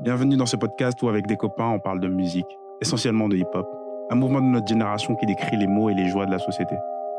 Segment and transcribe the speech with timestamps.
[0.00, 2.46] Bienvenue dans ce podcast où avec des copains on parle de musique,
[2.82, 3.66] essentiellement de hip-hop,
[4.10, 6.74] un mouvement de notre génération qui décrit les mots et les joies de la société.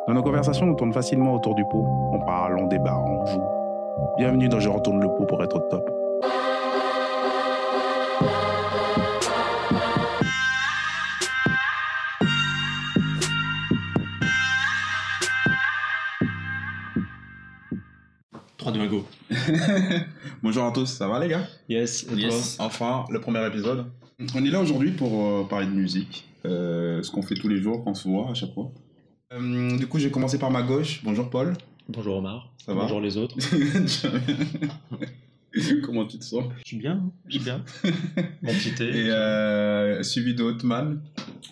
[0.08, 3.42] Dans nos conversations, on tourne facilement autour du pot, on parle, on débat, on joue.
[4.18, 5.90] Bienvenue dans Je retourne le pot pour être au top.
[18.88, 19.06] go.
[20.44, 21.48] Bonjour à tous, ça va les gars?
[21.68, 22.58] Yes, yes.
[22.60, 23.86] Enfin, le premier épisode.
[24.36, 27.58] On est là aujourd'hui pour euh, parler de musique, euh, ce qu'on fait tous les
[27.58, 28.72] jours quand on se voit à chaque fois.
[29.34, 31.02] Euh, du coup, j'ai commencé par ma gauche.
[31.04, 31.54] Bonjour Paul.
[31.90, 32.54] Bonjour Omar.
[32.64, 32.82] Ça va?
[32.82, 33.36] Bonjour les autres.
[35.84, 36.44] Comment tu te sens?
[36.60, 37.64] Je suis bien, je suis bien.
[38.44, 38.86] Mon petit thé.
[38.86, 41.02] Et euh, suivi de Hotman.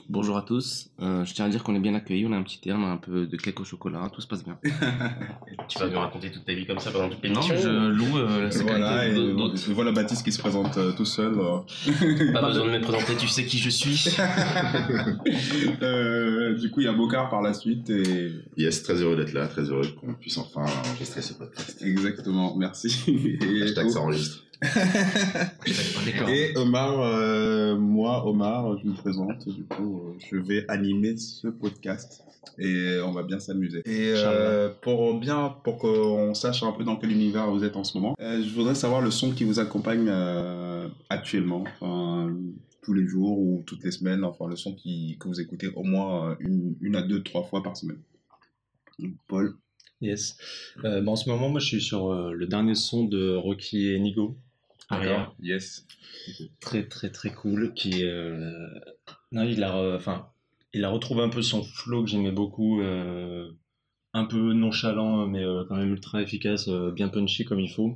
[0.09, 0.89] Bonjour à tous.
[1.01, 2.25] Euh, je tiens à dire qu'on est bien accueillis.
[2.25, 4.09] On a un petit thé, on a un peu de cake au chocolat.
[4.13, 4.57] Tout se passe bien.
[5.67, 8.17] tu vas nous raconter toute ta vie comme ça pendant toute Non, l'émission je loue
[8.17, 9.57] euh, la Voilà, et sécurité d'autres.
[9.57, 11.35] je vois la Baptiste qui se présente euh, tout seul.
[12.33, 14.05] Pas besoin de me présenter, tu sais qui je suis.
[15.81, 17.89] Euh, du coup, il y a Bocard par la suite.
[17.89, 18.31] Et...
[18.57, 21.81] Yes, très heureux d'être là, très heureux qu'on puisse enfin enregistrer ce podcast.
[21.81, 22.95] Exactement, merci.
[23.07, 24.43] Et, Hashtag ça enregistre.
[24.61, 26.29] D'accord.
[26.29, 26.99] et Omar,
[27.75, 29.47] euh, moi, Omar, je me présente.
[29.47, 32.23] Du coup, euh, je vais animer ce podcast
[32.57, 33.79] et on va bien s'amuser.
[33.85, 37.83] Et euh, pour bien, pour qu'on sache un peu dans quel univers vous êtes en
[37.83, 40.09] ce moment, euh, je voudrais savoir le son qui vous accompagne
[41.09, 42.35] actuellement, enfin,
[42.81, 45.83] tous les jours ou toutes les semaines, enfin le son qui, que vous écoutez au
[45.83, 47.99] moins une, une à deux, trois fois par semaine.
[49.27, 49.55] Paul.
[50.01, 50.37] Yes.
[50.83, 54.37] Bah, en ce moment, moi, je suis sur le dernier son de Rocky et Nigo.
[54.89, 55.33] Arrière.
[55.39, 55.85] Yes.
[56.59, 57.73] Très, très, très cool.
[57.73, 58.69] Qui, euh,
[59.31, 60.29] non, il a, re- enfin,
[60.73, 62.81] il a retrouvé un peu son flow que j'aimais beaucoup.
[62.81, 63.51] euh,
[64.13, 67.93] un peu nonchalant, mais euh, quand même ultra efficace, bien punchy comme il faut.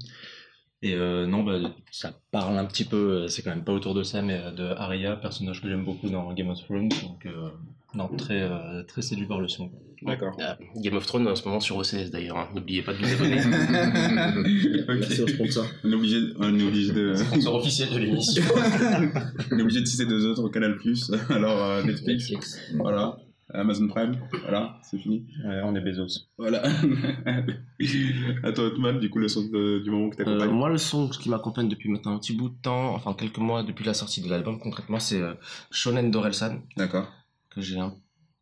[0.81, 1.59] Et euh, non, bah,
[1.91, 4.51] ça parle un petit peu, euh, c'est quand même pas autour de ça, mais euh,
[4.51, 6.87] de Arya, personnage que j'aime beaucoup dans Game of Thrones.
[6.87, 7.49] Donc, euh,
[7.95, 9.69] non, très, euh, très séduit par le son.
[10.03, 10.37] D'accord.
[10.39, 12.37] Ah, Game of Thrones en ce moment sur OCS d'ailleurs.
[12.37, 12.47] hein.
[12.55, 13.41] N'oubliez pas de vous abonner.
[14.89, 15.19] Ok.
[15.19, 15.65] au sponsor.
[15.83, 18.43] On est obligé, on est obligé de, Sponsor officiel de l'émission.
[19.51, 23.17] on est obligé de citer deux autres Canal Plus, alors euh, Netflix, voilà,
[23.53, 25.25] Amazon Prime, voilà, c'est fini.
[25.43, 26.27] Ouais, on est Bezos.
[26.37, 26.61] Voilà.
[28.43, 30.51] à toi, Otman, du coup, le son de- du moment que Euh, t'accompagnes.
[30.51, 33.63] moi, le son qui m'accompagne depuis maintenant un petit bout de temps, enfin quelques mois
[33.63, 35.33] depuis la sortie de l'album, concrètement, c'est euh,
[35.71, 37.11] Shonen d'Orelsan, D'accord.
[37.49, 37.95] que j'ai un-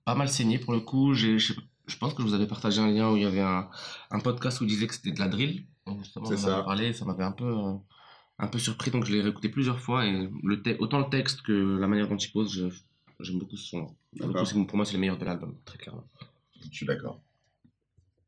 [0.06, 1.14] pas mal saigné pour le coup.
[1.14, 1.54] J'ai- Je
[1.90, 3.70] je pense que je vous avais partagé un lien où il y avait un,
[4.12, 5.66] un podcast où il disait que c'était de la drill.
[5.86, 6.64] Donc, justement, C'est on en avait ça.
[6.64, 7.74] parlé, ça m'avait un peu, euh,
[8.40, 10.06] un peu surpris, donc je l'ai réécouté plusieurs fois.
[10.06, 12.78] Et le te- autant le texte que la manière dont il pose, je-
[13.20, 13.96] j'aime beaucoup ce son.
[14.20, 16.04] Pour, moi, c'est le meilleur de l'album, très clairement.
[16.72, 17.22] Je suis d'accord.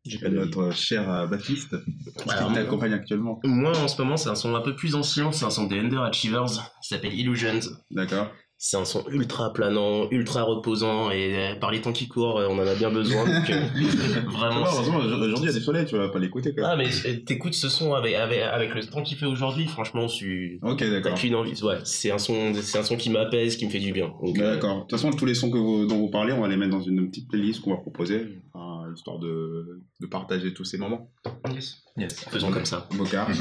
[0.05, 1.75] J'ai notre cher euh, Baptiste,
[2.17, 3.39] qui t'accompagne actuellement.
[3.43, 5.79] Moi, en ce moment, c'est un son un peu plus ancien, c'est un son des
[5.79, 7.59] Underachievers, il s'appelle Illusions.
[7.91, 8.31] D'accord.
[8.61, 12.47] C'est un son ultra planant, ultra reposant, et euh, par les temps qui courent, euh,
[12.49, 13.23] on en a bien besoin.
[13.23, 13.61] Donc, euh,
[14.29, 14.65] vraiment.
[14.65, 16.89] heureusement, aujourd'hui, il y a des soleils, tu vas pas l'écouter, quand Ah, mais
[17.25, 20.89] t'écoutes ce son avec, avec, avec le temps qu'il fait aujourd'hui, franchement, tu Ok, t'as
[20.89, 21.13] d'accord.
[21.17, 21.53] qu'une envie.
[21.63, 24.11] Ouais, c'est un son, c'est un son qui m'apaise, qui me fait du bien.
[24.23, 24.75] Euh, D'accord.
[24.75, 26.71] De toute façon, tous les sons que vous- dont vous parlez, on va les mettre
[26.71, 28.27] dans une petite playlist qu'on va proposer,
[28.95, 31.11] histoire de, de partager tous ces moments.
[31.53, 31.83] yes.
[31.97, 32.13] Yes.
[32.29, 32.87] Faisons comme ça.
[32.97, 33.29] Bocard.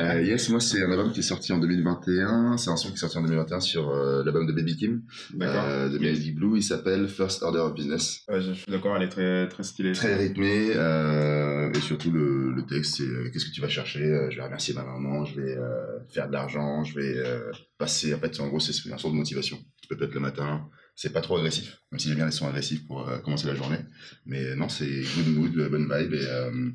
[0.00, 2.56] Euh, yes, moi c'est un album qui est sorti en 2021.
[2.56, 5.02] C'est un son qui est sorti en 2021 sur euh, l'album de Baby Kim,
[5.34, 5.64] D'accord.
[5.64, 6.56] euh, de Melody Blue.
[6.56, 8.22] Il s'appelle First Order of Business.
[8.28, 9.92] Ouais, je suis d'accord, elle est très, très stylée.
[9.92, 14.28] Très rythmé euh, et surtout le, le texte c'est euh, qu'est-ce que tu vas chercher?
[14.30, 18.14] Je vais remercier ma maman, je vais euh, faire de l'argent, je vais euh, passer.
[18.14, 19.58] En fait, en gros, c'est un son de motivation.
[19.82, 20.68] Tu peux peut-être le matin.
[21.00, 23.54] C'est pas trop agressif, même si j'aime bien les sons agressifs pour euh, commencer la
[23.54, 23.78] journée.
[24.26, 26.70] Mais non, c'est good mood, bonne vibe et, euh,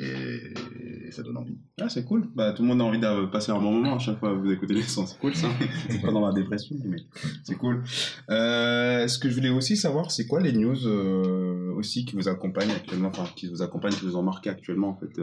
[0.00, 1.56] et, et ça donne envie.
[1.80, 2.26] Ah, c'est cool.
[2.34, 4.40] Bah, tout le monde a envie de passer un bon moment à chaque fois que
[4.40, 5.06] vous écoutez les sons.
[5.06, 5.46] C'est cool, ça.
[5.88, 6.96] c'est pas dans la dépression, mais
[7.44, 7.84] c'est cool.
[8.28, 12.28] Euh, ce que je voulais aussi savoir, c'est quoi les news euh, aussi qui vous
[12.28, 15.22] accompagnent actuellement, enfin, qui vous accompagnent, qui vous ont marqué actuellement, en fait.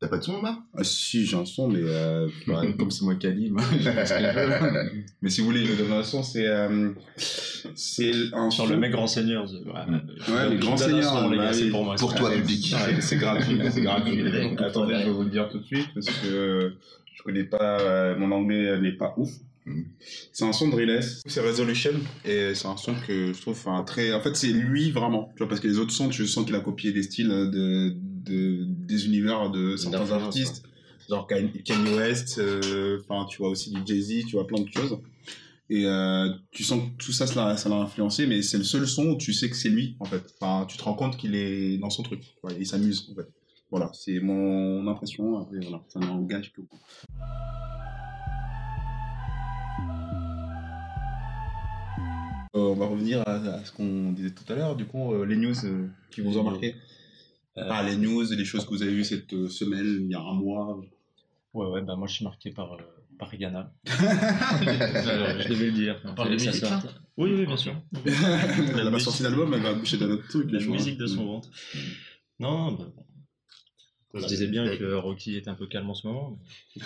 [0.00, 0.58] T'as pas de son, Omar?
[0.76, 3.56] Ah, si, j'ai un son, mais euh, bah, comme c'est moi qui anime.
[5.22, 8.76] Mais si vous voulez, je donne un son, c'est euh, c'est un Sur son- le
[8.76, 9.44] mec grand seigneur.
[9.50, 11.94] Ouais, Ouais, les grands un seigneurs, son, les bah gars, c'est pour moi.
[11.94, 12.74] Pour toi, public.
[13.00, 14.20] C'est gratuit, c'est gratuit.
[14.58, 16.74] Attendez, je vais vous le dire tout de suite parce que
[17.14, 19.30] je connais pas, euh, mon anglais n'est pas ouf.
[19.66, 19.86] Mhm.
[20.32, 21.92] C'est un son de Riles, c'est Resolution
[22.26, 24.12] et c'est un son que je trouve enfin, très.
[24.12, 26.54] En fait, c'est lui vraiment, tu vois, parce que les autres sons, tu sens qu'il
[26.54, 30.64] a copié des styles de, des univers de certains artistes,
[31.08, 34.98] genre Kanye West, euh, enfin, tu vois aussi du Jay-Z, tu vois plein de choses.
[35.70, 39.06] Et euh, tu sens que tout ça, ça l'a influencé, mais c'est le seul son
[39.06, 40.22] où tu sais que c'est lui, en fait.
[40.38, 42.22] Enfin, tu te rends compte qu'il est dans son truc.
[42.58, 43.28] Il s'amuse, en fait.
[43.70, 45.38] Voilà, c'est mon impression.
[45.38, 46.60] Après, voilà, ça n'engage que.
[52.56, 55.36] Euh, on va revenir à, ce qu'on disait tout à l'heure, du coup, euh, les
[55.36, 55.54] news
[56.10, 56.76] qui vous ont marqué.
[57.56, 60.14] Euh, Ah, les news, les choses que vous avez vues cette euh, semaine, il y
[60.14, 60.80] a un mois.
[61.52, 62.78] Ouais, ouais, bah moi je suis marqué par, euh,
[63.18, 63.72] par Rihanna.
[63.86, 66.00] Je devais le dire.
[66.04, 66.82] On parle de musique, là
[67.16, 67.74] Oui, oui, bien sûr.
[68.04, 70.50] elle a pas sorti d'album, elle va boucher d'un autre truc.
[70.50, 71.48] La musique de son ventre.
[72.40, 73.04] Non, bah, bon.
[74.14, 76.38] Je disais bien que Rocky est un peu calme en ce moment.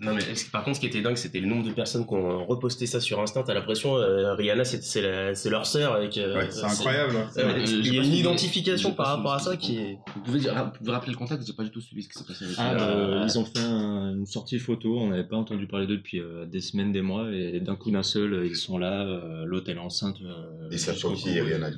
[0.00, 0.22] Non, mais
[0.52, 3.00] par contre, ce qui était dingue, c'était le nombre de personnes qui ont reposté ça
[3.00, 3.42] sur Instinct.
[3.42, 5.92] T'as l'impression, euh, Rihanna, c'est, leur sœur.
[5.94, 7.16] Avec, euh, Ouais, c'est incroyable.
[7.16, 7.28] hein.
[7.36, 9.98] Euh, Ouais, il y a une identification par rapport à ça qui est.
[10.14, 12.18] Vous pouvez, dire, vous pouvez rappeler le contexte, j'ai pas du tout suivi ce qui
[12.18, 15.36] s'est passé avec Ah, bah, ils ont fait un- une sortie photo, on n'avait pas
[15.36, 18.46] entendu parler d'eux depuis euh, des semaines, des mois, et d'un coup d'un seul, euh,
[18.46, 20.16] ils sont là, euh, est enceinte.
[20.22, 21.28] euh, Et ça jusqu'au qui cou.
[21.30, 21.70] est Rihanna.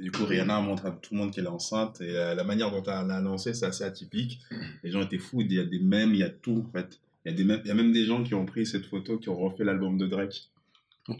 [0.00, 2.42] Et du coup, Rihanna montre à tout le monde qu'elle est enceinte et euh, la
[2.42, 4.40] manière dont elle l'a annoncé, c'est assez atypique.
[4.82, 5.42] Les gens étaient fous.
[5.42, 6.98] Il y a des mèmes, il y a tout en fait.
[7.26, 8.86] Il y, a des mèmes- il y a même des gens qui ont pris cette
[8.86, 10.44] photo, qui ont refait l'album de Drake.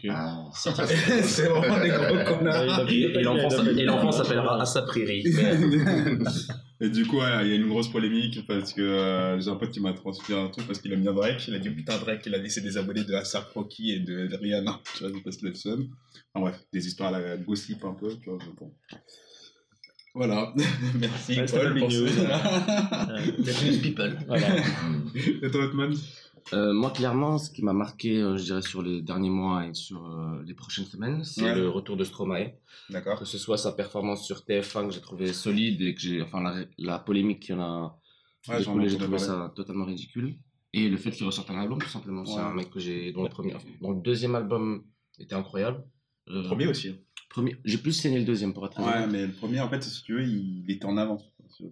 [0.09, 0.45] Ah.
[0.55, 2.89] c'est vraiment des gros connards.
[2.89, 5.23] Et, l'enfant, s'a- et l'enfant s'appellera Assa Prairie.
[6.83, 9.55] Et du coup, ouais, il y a une grosse polémique parce que euh, j'ai un
[9.55, 11.47] pote qui m'a transmis un truc parce qu'il aime bien Drake.
[11.47, 14.25] Il a dit putain, Drake, il a laissé des abonnés de Asap Rocky et de,
[14.25, 14.81] de Rihanna.
[14.97, 15.87] Tu vois, parce qu'il a le seum.
[16.33, 18.09] Enfin bref, des histoires à la gossip un peu.
[18.23, 18.73] Tu vois, mais bon.
[20.15, 20.53] Voilà,
[20.99, 21.35] merci.
[21.35, 21.87] Paul, pour
[23.81, 24.17] People.
[24.27, 24.47] Voilà.
[25.15, 25.93] Et toi, Otman
[26.53, 29.73] Euh, moi, clairement, ce qui m'a marqué, euh, je dirais, sur les derniers mois et
[29.73, 31.55] sur euh, les prochaines semaines, c'est Ouais.
[31.55, 32.53] le retour de Stromae.
[32.89, 33.19] D'accord.
[33.19, 36.41] Que ce soit sa performance sur TF1 que j'ai trouvé solide et que j'ai, enfin,
[36.41, 37.97] la, la polémique qui en a
[38.47, 40.35] Ouais, j'en j'ai trouvé ça totalement ridicule.
[40.73, 42.25] Et le fait qu'il ressorte un album, tout simplement.
[42.25, 44.83] C'est un mec que j'ai, dont le premier, dont le deuxième album
[45.19, 45.83] était incroyable.
[46.27, 46.95] Le premier aussi.
[47.29, 50.01] premier- j'ai plus saigné le deuxième pour être Ouais, mais le premier, en fait, si
[50.03, 51.23] tu veux, il était en avance.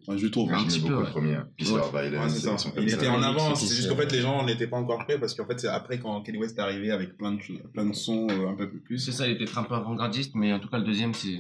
[0.02, 0.52] Enfin, je trouve.
[0.52, 1.06] Un J'aimais petit peu, ouais.
[1.06, 1.38] le premier.
[1.38, 2.18] Ouais.
[2.20, 2.72] Ouais, c'est ça.
[2.72, 5.04] comme Il était en avance, c'est c'est juste qu'en fait les gens n'étaient pas encore
[5.06, 7.40] prêts parce qu'en fait c'est après quand Kanye West est arrivé avec plein de,
[7.74, 8.98] plein de sons euh, un peu plus.
[9.00, 11.38] C'est ça, il était un peu avant-gardiste, mais en tout cas, le deuxième, c'est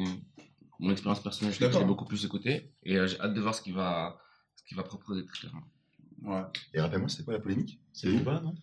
[0.80, 1.54] mon expérience personnelle.
[1.54, 2.72] Je l'ai beaucoup plus écouté.
[2.84, 4.18] Et euh, j'ai hâte de voir ce qu'il va,
[4.56, 5.64] ce qu'il va proposer très clairement.
[6.24, 6.42] Ouais.
[6.74, 7.80] Et rappelle-moi, c'était quoi la polémique?
[7.94, 8.54] C'est Booba, non?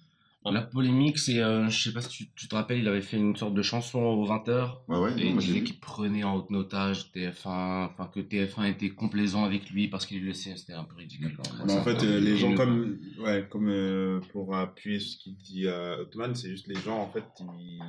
[0.52, 3.16] La polémique, c'est, euh, je sais pas si tu, tu te rappelles, il avait fait
[3.16, 4.70] une sorte de chanson aux 20h.
[4.88, 5.10] Ouais, ouais.
[5.20, 9.44] Et non, il disait qu'il prenait en haute notage TF1, enfin que TF1 était complaisant
[9.44, 11.36] avec lui parce qu'il le laissait, c'était un peu ridicule.
[11.66, 15.34] Mais en fait, euh, les gens le- comme, ouais, comme euh, pour appuyer ce qu'il
[15.36, 17.80] dit à Ottoman, c'est juste les gens en fait, ils,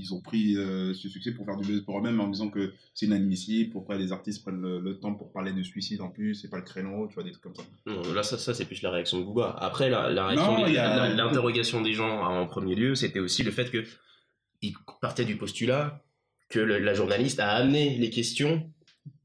[0.00, 2.72] ils ont pris euh, ce succès pour faire du buzz pour eux-mêmes en disant que
[2.94, 3.72] c'est inadmissible.
[3.72, 6.58] Pourquoi les artistes prennent le, le temps pour parler de suicide en plus, c'est pas
[6.58, 7.62] le créneau, tu vois des trucs comme ça.
[7.86, 9.56] Non, là, ça, ça c'est plus la réaction de Booba.
[9.58, 12.74] Après, la, la réaction Non, des- il y a- la- l'interrogation des gens en premier
[12.74, 13.84] lieu, c'était aussi le fait que
[14.60, 16.02] il partait du postulat
[16.48, 18.72] que la journaliste a amené les questions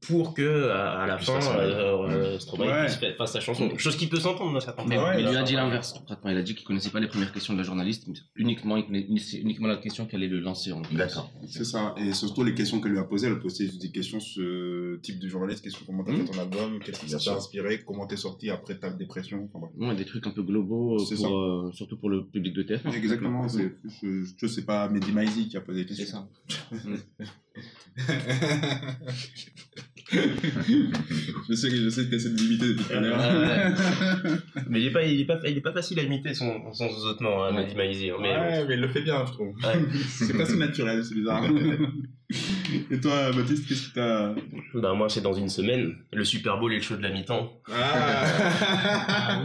[0.06, 3.70] pour que à, à la fin, ça, euh, euh, Stromae fasse sa chanson.
[3.78, 5.92] Chose qui peut s'entendre dans certains Mais il lui a dit l'inverse.
[5.92, 6.30] concrètement.
[6.30, 8.84] Il a dit qu'il connaissait pas les premières questions de la journaliste, mais uniquement, il
[8.86, 10.72] connaissait uniquement la question qu'elle allait le lancer.
[10.72, 10.82] En.
[10.92, 11.30] D'accord.
[11.46, 11.94] C'est ça.
[11.98, 14.96] Et surtout les questions qu'elle lui a posées, elle a posé des questions sur ce
[15.00, 18.16] type de journaliste, question comment t'as fait ton album, qu'est-ce qui t'a inspiré, comment t'es
[18.16, 19.48] sorti après ta dépression.
[19.54, 19.88] Enfin, bref.
[19.90, 21.26] Ouais, des trucs un peu globaux, euh, ça.
[21.26, 22.92] euh, surtout pour le public de TF1.
[22.94, 26.28] Exactement, c'est, je, je sais pas Mehdi Maizi qui a posé des C'est questions.
[31.48, 33.18] je sais que je sais que t'essaies de limiter depuis tout à l'heure.
[34.68, 36.88] Mais il est pas, il est pas, il est pas facile à imiter son, son
[36.90, 37.60] zozotement, hein, Ouais.
[37.62, 37.74] Hein,
[38.20, 39.54] mais ouais, mais il le fait bien, je trouve.
[39.56, 39.80] Ouais.
[40.08, 41.44] c'est pas si naturel, c'est bizarre.
[42.90, 44.34] Et toi, Baptiste, qu'est-ce que t'as.
[44.80, 47.52] bah, moi, c'est dans une semaine, le Super Bowl et le show de la mi-temps.
[47.70, 48.24] Ah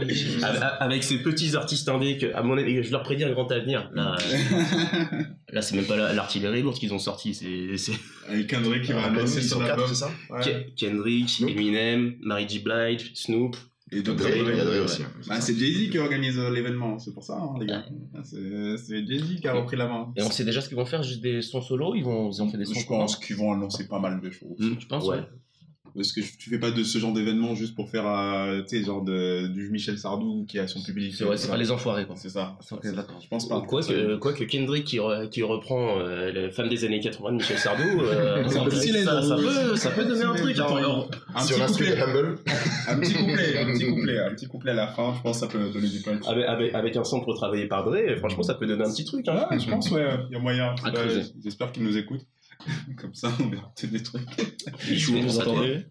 [0.00, 3.50] Avec, avec ces petits artistes indés que, à mon avis, je leur prédis un grand
[3.52, 3.90] avenir.
[3.94, 4.16] Là,
[5.52, 7.92] là c'est même pas la- l'artillerie lourde qu'ils ont sorti, c'est,
[8.28, 9.86] Avec Kendrick qui va annoncer son album.
[9.88, 10.10] c'est ça?
[10.30, 10.72] Ouais.
[10.76, 11.42] Kendrick.
[11.42, 12.60] Eminem, Mary J.
[12.60, 13.56] Blige, Snoop.
[13.92, 13.98] Et
[14.80, 15.02] aussi.
[15.02, 15.06] hein.
[15.26, 17.84] Bah, c'est Jay-Z qui organise euh, l'événement, c'est pour ça, hein, les gars.
[18.22, 20.12] C'est, c'est Jay-Z qui a repris la main.
[20.16, 22.40] Et on sait déjà ce qu'ils vont faire, juste des sons solo Ils vont, ils
[22.42, 24.58] ont fait des sons Je pense qu'ils vont annoncer pas mal de choses.
[24.58, 25.16] Hmm, Tu penses Ouais.
[25.18, 25.24] ouais.
[25.94, 28.84] Parce que tu fais pas de ce genre d'événement juste pour faire, euh, tu sais,
[28.84, 31.14] genre de, du Michel Sardou qui a son public.
[31.14, 31.52] C'est vrai, c'est ça.
[31.52, 32.16] pas les enfoirés quoi.
[32.16, 32.56] C'est ça.
[32.70, 33.18] Ok, d'accord.
[33.22, 33.60] Je pense pas.
[33.62, 37.30] Quoi que, quoi que Kendrick qui, re- qui reprend euh, la femme des années 80
[37.32, 40.56] de Michel Sardou, euh, ça, peut, ça peut donner un truc.
[40.56, 41.10] Genre.
[41.34, 42.00] Un Sur petit couplet.
[42.00, 42.38] Humble.
[42.88, 45.46] Un petit couplet, un petit couplet, un petit couplet à la fin, je pense que
[45.46, 46.22] ça peut donner du punch.
[46.26, 49.26] Avec, avec, avec un sample retravaillé par Dre, franchement, ça peut donner un petit truc.
[49.28, 49.46] Hein.
[49.50, 50.74] Ah, je pense, ouais, il y a moyen.
[51.42, 52.26] J'espère qu'ils nous écoutent.
[52.96, 54.22] Comme ça, on verra peut-être des trucs.
[54.28, 55.40] Vous tête.
[55.40, 55.86] entendez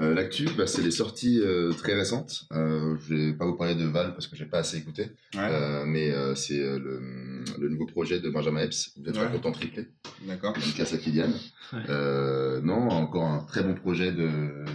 [0.00, 2.46] Euh, L'actu, bah, c'est les sorties euh, très récentes.
[2.52, 5.10] Euh, je vais pas vous parler de Val parce que j'ai pas assez écouté.
[5.34, 5.40] Ouais.
[5.40, 7.00] Euh, mais euh, c'est euh, le,
[7.58, 9.30] le nouveau projet de Benjamin Epps, vous êtes Ouais.
[9.32, 9.88] content triplé,
[10.26, 10.52] D'accord.
[10.54, 11.30] dédicace à Kylian.
[11.72, 11.78] Ouais.
[11.88, 14.28] Euh, non, encore un très bon projet de,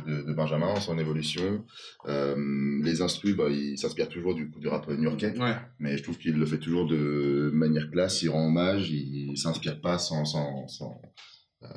[0.08, 1.66] de, de Benjamin, son évolution.
[2.08, 2.36] Euh,
[2.84, 5.56] les instrus, bah, il s'inspire toujours du, du rap new-yorkais, Ouais.
[5.80, 9.80] mais je trouve qu'il le fait toujours de manière classe, il rend hommage, il s'inspire
[9.82, 11.02] pas sans, sans, sans
[11.64, 11.68] euh,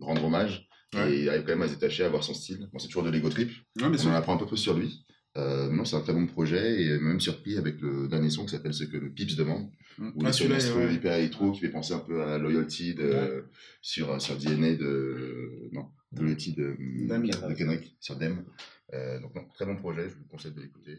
[0.00, 0.68] rendre hommage.
[0.94, 1.12] Ouais.
[1.12, 2.68] Et il arrive quand même à se détacher, à avoir son style.
[2.72, 4.74] Bon, c'est toujours de l'ego trip, Ouais, mais on en apprend un peu plus sur
[4.74, 5.04] lui.
[5.36, 8.50] Euh, non, c'est un très bon projet et même surpris avec le dernier son qui
[8.52, 9.68] s'appelle Ce que le Pips demande.
[9.98, 10.94] Où il Ah, est sur ouais.
[10.94, 13.42] hyper électro qui fait penser un peu à Loyalty de, Ouais.
[13.82, 15.68] sur, sur DNA de.
[15.72, 15.86] Non,
[16.16, 16.76] Loyalty de,
[17.08, 17.26] Dame.
[17.26, 18.44] de Kendrick sur Dem.
[18.92, 20.96] Euh, donc, non, très bon projet, je vous conseille de l'écouter.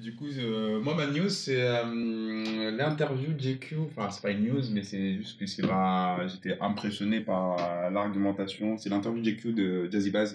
[0.00, 3.76] Du coup, euh, moi, ma news, c'est euh, l'interview de JQ.
[3.78, 6.26] Enfin, c'est pas une news, mais c'est juste que c'est ma...
[6.28, 8.78] j'étais impressionné par l'argumentation.
[8.78, 10.34] C'est l'interview de JQ de Jazzy Bass.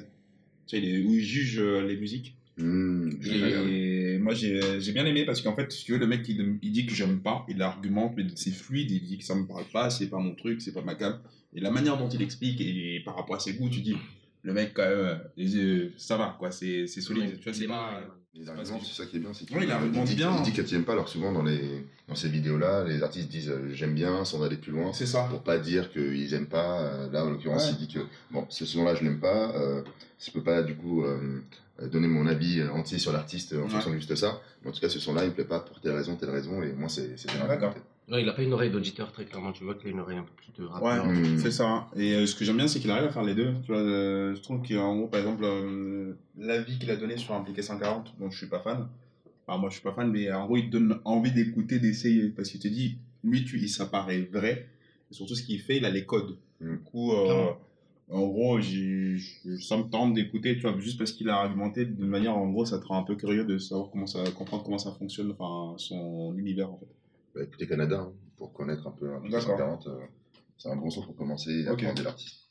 [0.68, 2.36] Tu sais, il où il juge euh, les musiques.
[2.58, 3.10] Mmh.
[3.26, 6.58] Et moi, j'ai j'ai bien aimé parce qu'en fait, si tu veux, le mec, il,
[6.62, 9.46] il dit que j'aime pas, il argumente, mais c'est fluide, il dit que ça me
[9.46, 11.20] parle pas, c'est pas mon truc, c'est pas ma cam.
[11.54, 13.96] Et la manière dont il explique, et par rapport à ses goûts, tu dis,
[14.44, 17.38] le mec, quand même, euh, ça va, quoi, c'est c'est solide.
[17.40, 18.02] tu vois, c'est pas.
[18.38, 19.34] Les arguments, c'est ça qui est bien.
[19.34, 20.36] c'est Oui, il argumente dit, bien.
[20.38, 23.30] Il dit que tu n'aimes pas, alors souvent dans, les, dans ces vidéos-là, les artistes
[23.30, 24.92] disent euh, j'aime bien sans aller plus loin.
[24.92, 25.24] C'est ça.
[25.30, 26.82] pour pas dire qu'ils aiment pas.
[26.82, 27.76] euh, Là, en l'occurrence, Ouais.
[27.80, 29.56] il dit que bon, ce son-là, je l'aime pas.
[29.56, 29.82] Euh,
[30.20, 31.40] je peux pas du coup euh,
[31.92, 33.70] donner mon avis entier sur l'artiste en Ouais.
[33.70, 34.40] fonction de juste ça.
[34.64, 36.62] Mais en tout cas, ce son-là, il me plaît pas pour telle raison, telle raison,
[36.64, 37.48] et moi, c'est c'est bien.
[37.48, 37.76] D'accord.
[38.08, 39.52] Non, il a pas une oreille d'auditeur très clairement.
[39.52, 41.08] Tu vois qu'il a une oreille un peu plus de Ouais, rappeur.
[41.08, 41.40] Mm.
[41.40, 41.88] c'est ça.
[41.96, 43.52] Et euh, ce que j'aime bien, c'est qu'il arrive à faire les deux.
[43.66, 47.34] Tu vois, euh, je trouve qu'en gros, par exemple, euh, l'avis qu'il a donné sur
[47.34, 48.88] Impliqué 140, dont je suis pas fan.
[49.48, 52.30] Enfin, moi, je suis pas fan, mais en gros, il te donne envie d'écouter, d'essayer.
[52.30, 54.68] Parce qu'il te dit, lui, tu, il, ça paraît vrai.
[55.10, 56.38] Et surtout, ce qu'il fait, il a les codes.
[56.62, 56.72] Mm.
[56.74, 57.50] Du coup, euh.
[58.12, 59.18] En gros, j'ai,
[59.60, 62.66] ça me tente d'écouter, tu vois, juste parce qu'il a argumenté d'une manière, en gros,
[62.66, 65.76] ça te rend un peu curieux de savoir comment ça, comprendre comment ça fonctionne, enfin,
[65.78, 66.88] son univers, en fait.
[67.34, 69.58] Bah, écoutez Canada, hein, pour connaître un peu un peu D'accord.
[69.58, 70.06] 140, euh,
[70.58, 71.82] c'est un bon son pour commencer et Ok.
[71.84, 72.50] apprendre l'artiste.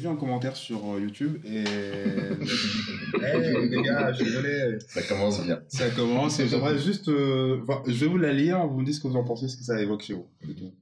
[0.00, 1.58] Vu un commentaire sur euh, YouTube et.
[3.22, 4.78] hey, les gars, je suis désolé.
[4.88, 5.60] Ça commence bien.
[5.68, 7.08] Ça commence et j'aimerais juste.
[7.08, 9.48] euh, enfin, je vais vous la lire, vous me dites ce que vous en pensez,
[9.48, 10.26] ce que ça évoque chez vous.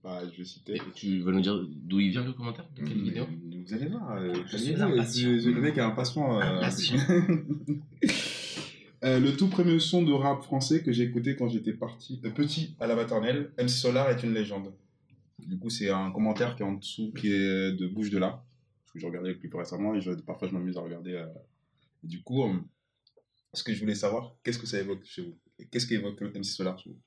[0.03, 0.77] Bah, je vais citer.
[0.77, 2.67] Et tu veux nous dire d'où il vient le commentaire?
[2.77, 3.03] De quelle Mm.
[3.05, 3.25] vidéo?
[3.51, 4.17] Mais Vous allez voir.
[4.17, 6.39] euh, Je suis euh, Le mec est impatient.
[6.39, 6.43] euh.
[6.43, 6.97] Impatient.
[9.05, 12.31] Euh, le tout premier son de rap français que j'ai écouté quand j'étais parti, euh,
[12.31, 14.73] petit à la maternelle, MC Solar est une légende.
[15.47, 18.43] Du coup, c'est un commentaire qui est en dessous, qui est de Bouche de là.
[18.93, 21.13] Que j'ai regardé le clip récemment et je- parfois je m'amuse à regarder.
[21.15, 21.27] euh.
[22.03, 22.53] Du coup, euh,
[23.53, 25.37] ce que je voulais savoir, qu'est-ce que ça évoque chez vous?
[25.59, 27.01] Et Qu'est-ce qu'évoque MC Solar chez vous?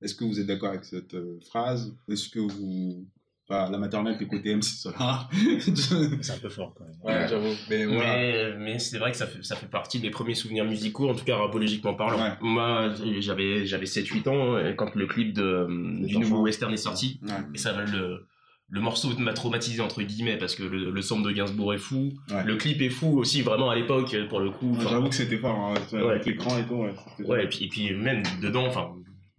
[0.00, 1.96] Est-ce que vous êtes d'accord avec cette euh, phrase?
[2.08, 3.06] Est-ce que vous.
[3.48, 5.30] Enfin, la maternelle, t'es côté MC Solar?
[5.60, 6.96] C'est un peu fort quand même.
[7.04, 7.54] ouais, j'avoue.
[7.70, 8.16] Mais voilà.
[8.16, 11.14] Mais, mais c'est vrai que ça fait, ça fait partie des premiers souvenirs musicaux, en
[11.14, 12.20] tout cas rapologiquement parlant.
[12.22, 12.36] Ouais.
[12.40, 15.66] Moi, j'avais, j'avais 7-8 ans quand le clip de,
[16.06, 17.20] du nouveau western est sorti.
[17.22, 17.30] Ouais.
[17.54, 18.26] Et ça, le,
[18.74, 22.14] le morceau m'a traumatisé, entre guillemets, parce que le, le sample de Gainsbourg est fou.
[22.30, 22.42] Ouais.
[22.42, 24.74] Le clip est fou aussi, vraiment à l'époque, pour le coup.
[24.78, 26.10] Enfin, J'avoue que c'était fort, hein, vois, Ouais.
[26.12, 26.74] avec l'écran et tout.
[26.76, 26.94] Ouais,
[27.26, 28.94] Ouais, et puis, et puis même dedans, enfin,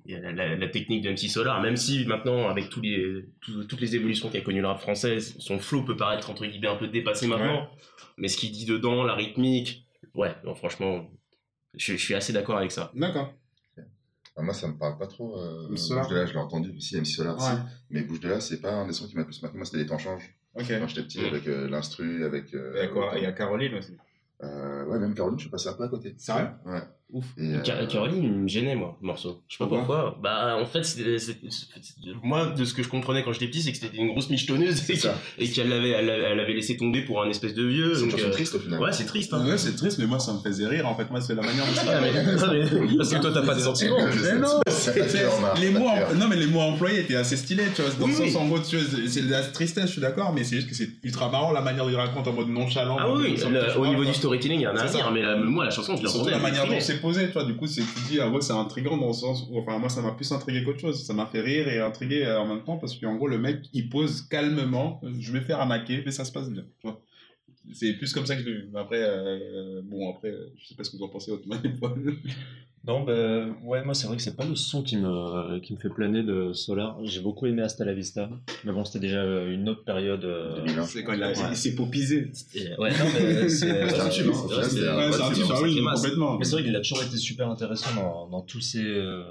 [0.06, 3.82] la, la- la technique de MC Solar, même si maintenant, avec tous les, tout- toutes
[3.82, 6.88] les évolutions qu'a connu le rap français, son flow peut paraître entre guillemets un peu
[6.88, 7.70] dépassé maintenant,
[8.18, 11.10] mais ce qu'il dit dedans, la rythmique, ouais, non, franchement,
[11.76, 12.92] je, je suis assez d'accord avec ça.
[12.94, 13.34] D'accord.
[14.38, 15.38] Moi, ça me parle pas trop.
[15.40, 15.68] Euh.
[15.70, 17.46] Bouche de là, je l'ai entendu aussi, MC Solar aussi.
[17.52, 17.60] Ouais.
[17.92, 19.58] Mais Bouche de là, c'est pas un des sons qui m'a plus marqué.
[19.58, 20.36] Moi, c'était Les temps changent.
[20.56, 20.66] Ok.
[20.68, 21.26] Quand j'étais petit, Mm.
[21.26, 22.54] avec euh, l'instru, avec.
[22.54, 23.96] euh, Et il y a quoi Il y a Caroline aussi.
[24.44, 26.16] euh, ouais, même Caroline, je suis passé un peu à côté.
[26.18, 26.48] Sérieux?
[26.66, 26.82] Ouais.
[27.14, 27.26] Ouf.
[27.38, 29.42] Et, euh, Car- Caroline, il me gênait, moi, le morceau.
[29.48, 30.20] Je sais pas Pourquoi pourquoi.
[30.22, 30.82] Bah, en fait,
[32.24, 34.82] moi, de ce que je comprenais quand j'étais petit, c'est que c'était une grosse michetonneuse
[35.38, 37.94] et qu'elle l'avait, elle, l'avait- elle avait laissé tomber pour un espèce de vieux.
[37.96, 38.80] C'est euh, triste au final.
[38.82, 39.46] Ouais, c'est triste, hein.
[39.48, 40.88] Ouais, c'est triste, mais moi, ça me faisait rire.
[40.88, 42.12] En fait, moi, c'est la manière dont Ah, mais-
[42.64, 43.98] mais- parce que toi, t'as pas de sentiments.
[44.24, 44.60] Mais non,
[45.60, 47.92] les mots, non mais les mots employés étaient assez stylés, tu vois.
[48.00, 48.36] Dans le sens, oui.
[48.38, 50.76] en gros, tu vois, c'est de la tristesse, je suis d'accord, mais c'est juste que
[50.76, 52.98] c'est ultra marrant la manière dont il raconte en mode nonchalant.
[53.00, 53.36] Ah oui,
[53.78, 55.12] au niveau du storytelling, il y en a à C'est dire, ça.
[55.12, 56.82] mais moi, la chanson, je C'est la manière dont m'exprimait.
[56.82, 57.46] c'est posé, tu vois.
[57.46, 59.90] Du coup, c'est tu dis, ah ouais, c'est intriguant dans le sens où, enfin, moi,
[59.90, 61.06] ça m'a plus intrigué qu'autre chose.
[61.06, 63.60] Ça m'a fait rire et intrigué euh, en même temps parce qu'en gros, le mec,
[63.74, 67.02] il pose calmement, je vais faire arnaquer, mais ça se passe bien, tu vois.
[67.74, 68.70] C'est plus comme ça que je l'ai vu.
[68.76, 71.56] Après, euh, bon, après, je sais pas ce que vous en pensez, autrement.
[72.86, 75.78] Non, bah, ouais, moi c'est vrai que c'est pas le son qui me, qui me
[75.80, 76.98] fait planer de Solar.
[77.06, 78.30] J'ai beaucoup aimé Hasta la Vista,
[78.66, 80.26] mais bon, c'était déjà une autre période.
[80.26, 80.84] euh, 2001.
[80.86, 81.34] C'est quand il, Ouais.
[81.52, 82.30] il s'est popisé.
[82.56, 84.64] et- ouais, non, mais c'est C'est un tube, hein.
[84.70, 86.38] c'est- un tube, complètement.
[86.38, 89.24] Mais c'est vrai qu'il a toujours été super intéressant dans, dans tous ses euh,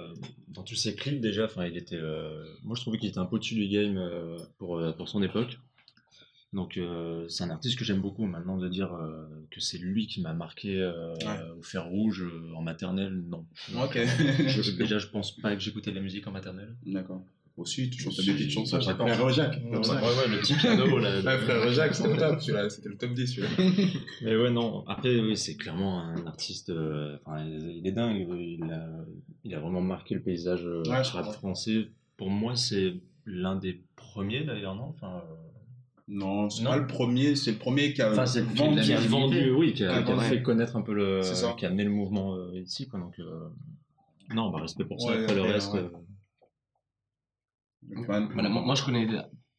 [0.49, 1.45] dans tous ses clips déjà.
[1.45, 4.39] Enfin, il était, euh, moi je trouvais qu'il était un peu au-dessus du game euh,
[4.59, 5.59] pour euh, pour son époque.
[6.53, 8.27] Donc euh, c'est un artiste que j'aime beaucoup.
[8.27, 11.41] Maintenant de dire euh, que c'est lui qui m'a marqué euh, Ouais.
[11.59, 13.47] au fer rouge euh, en maternelle, non.
[13.83, 13.99] Ok.
[14.47, 16.75] Je- déjà, je pense pas que j'écoutais la musique en maternelle.
[16.85, 17.23] D'accord.
[17.59, 18.81] Aussi, tu chantes des petites chansons.
[18.81, 19.61] Frère Jacques.
[19.63, 20.99] Ouais, ouais, le petit piano.
[20.99, 22.71] là, Ouais, frère Jacques, c'était le top, celui-là.
[22.71, 23.49] C'était le top 10, celui-là.
[24.23, 24.85] Mais ouais, non.
[24.89, 26.71] Après, oui, c'est clairement un artiste.
[26.71, 28.27] Enfin, il est dingue.
[28.39, 28.89] Il a,
[29.45, 31.89] il a vraiment marqué le paysage rap français.
[32.17, 32.95] Pour moi, c'est
[33.27, 34.85] l'un des premiers d'ailleurs, non?
[34.97, 35.35] Enfin, euh,
[36.09, 38.81] Non, c'est pas le premier, c'est le premier qui a Enfin, c'est le vendu.
[38.83, 40.25] qui a vendu, oui, qui a, Ouais, qui a ouais.
[40.29, 41.23] fait connaître un peu le.
[41.23, 41.55] Ça.
[41.57, 42.99] Qui a amené le mouvement euh, ici, quoi.
[43.01, 43.49] Donc, euh,
[44.35, 45.09] non, bah, respect pour ça.
[45.09, 45.73] Ouais, Après, le reste.
[45.75, 45.81] ouais.
[45.81, 45.89] euh.
[48.35, 49.07] Voilà, moi, moi, je connais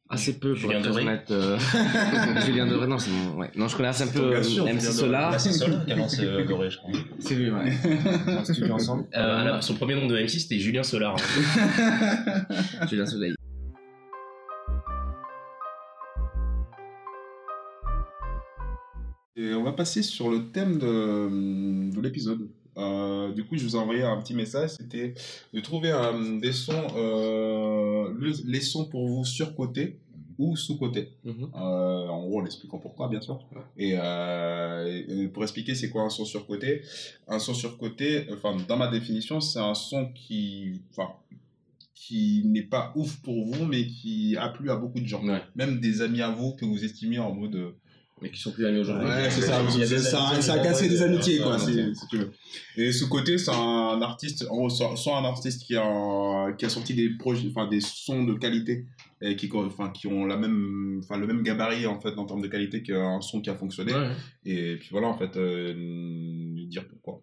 [0.10, 1.02] assez peu, pour Julien être très Doré.
[1.04, 1.32] honnête.
[1.32, 1.58] euh,
[2.46, 3.38] Julien Doré, non, c'est mon...
[3.38, 3.50] ouais.
[3.56, 5.32] Non, je connais assez un peu MC Julien Solar.
[5.32, 6.92] Là, c'est Solar qui a lancé euh, Doré, je crois.
[7.20, 7.72] C'est lui, ouais.
[8.28, 9.06] Un studio ensemble.
[9.16, 11.16] Euh, Euh, alors, son premier nom de MC, c'était Julien Solar.
[11.16, 12.46] hein.
[12.90, 13.34] Julien Soleil.
[19.44, 22.48] Et on va passer sur le thème de, de l'épisode.
[22.78, 24.72] Euh, du coup, je vous ai envoyé un petit message.
[24.72, 25.14] C'était
[25.54, 30.00] de trouver euh, des sons, euh, le- les sons pour vous surcotés
[30.40, 31.10] ou sous-cotés.
[31.24, 31.50] Mhm.
[31.56, 33.40] Euh, en gros, en expliquant pourquoi, bien sûr.
[33.78, 33.96] Et,
[35.34, 36.82] pour expliquer, c'est quoi un son surcoté
[37.28, 41.10] Un son surcoté, enfin, dans ma définition, c'est un son qui, enfin,
[41.94, 45.24] qui n'est pas ouf pour vous, mais qui a plu à beaucoup de gens.
[45.26, 45.42] Ouais.
[45.56, 47.74] Même des amis à vous que vous estimez en mode.
[48.24, 49.08] Euh, Mais qui sont plus amis aujourd'hui.
[49.08, 49.62] Ouais, c'est ça,
[50.42, 51.94] ça, a cassé des de- amitiés, quoi, si, ouais.
[51.94, 52.32] si tu veux.
[52.78, 56.70] Et ce côté, c'est un artiste, en gros, soit, un artiste qui a, qui a
[56.70, 58.86] sorti des projets, enfin, des sons de qualité,
[59.22, 62.42] et qui, enfin, qui ont la même, enfin, le même gabarit, en fait, en termes
[62.42, 63.94] de qualité qu'un son qui a fonctionné.
[63.94, 64.12] Ouais.
[64.46, 65.74] Et puis voilà, en fait, euh,
[66.68, 67.22] dire pourquoi.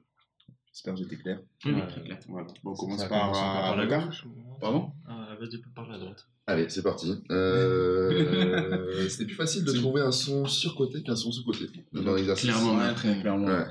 [0.72, 1.40] J'espère que j'étais clair.
[1.64, 1.86] Oui, oui, Ouais.
[1.88, 2.18] très clair.
[2.28, 2.46] Voilà.
[2.62, 4.24] Bon, on commence par, par euh, la gauche.
[4.60, 4.90] Pardon?
[5.08, 6.26] Ah, vas-y, parle à droite.
[6.50, 7.14] Allez, c'est parti.
[7.30, 12.50] Euh, C'était plus facile de trouver un son surcoté qu'un son sous-côté dans l'exercice.
[12.50, 13.46] Clairement, Ouais, très clairement.
[13.46, 13.66] Ouais.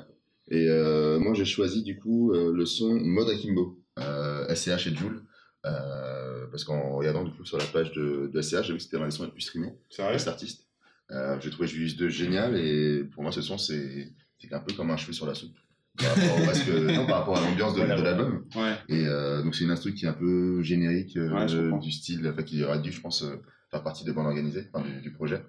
[0.49, 4.95] Et euh, moi, j'ai choisi du coup euh, le son Mode Akimbo, euh, SCH et
[4.95, 5.23] Joule.
[5.65, 8.83] Euh, parce qu'en regardant du coup sur la page de, de SCH, j'ai vu que
[8.83, 10.67] c'était un des sons les plus streamés vrai cet artiste.
[11.11, 14.73] Euh, j'ai trouvé Julius 2 génial et pour moi, ce son, c'est c'est un peu
[14.73, 15.57] comme un cheveu sur la soupe.
[15.99, 18.45] Par rapport, parce que, non, par rapport à l'ambiance de, l'album.
[18.55, 18.75] Ouais.
[18.87, 22.27] Et euh, donc c'est une instru qui est un peu générique euh, Ouais, du style,
[22.27, 23.35] enfin qui aurait dû, je pense, euh,
[23.69, 25.43] faire partie des bandes organisées, enfin, du, du projet.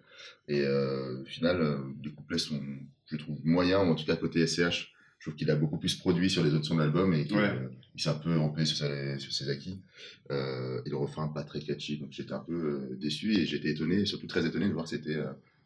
[0.49, 2.61] Et au final, les couplets sont,
[3.07, 4.93] je trouve, moyens, ou en tout cas côté SCH.
[5.19, 7.37] Je trouve qu'il a beaucoup plus produit sur les autres sons de l'album et qu'il
[7.37, 7.53] Ouais.
[7.97, 9.81] s'est un peu replié sur ses, sur ses acquis.
[10.31, 14.27] Et le refrain pas très catchy, donc j'étais un peu déçu et j'étais étonné, surtout
[14.27, 15.17] très étonné de voir que c'était,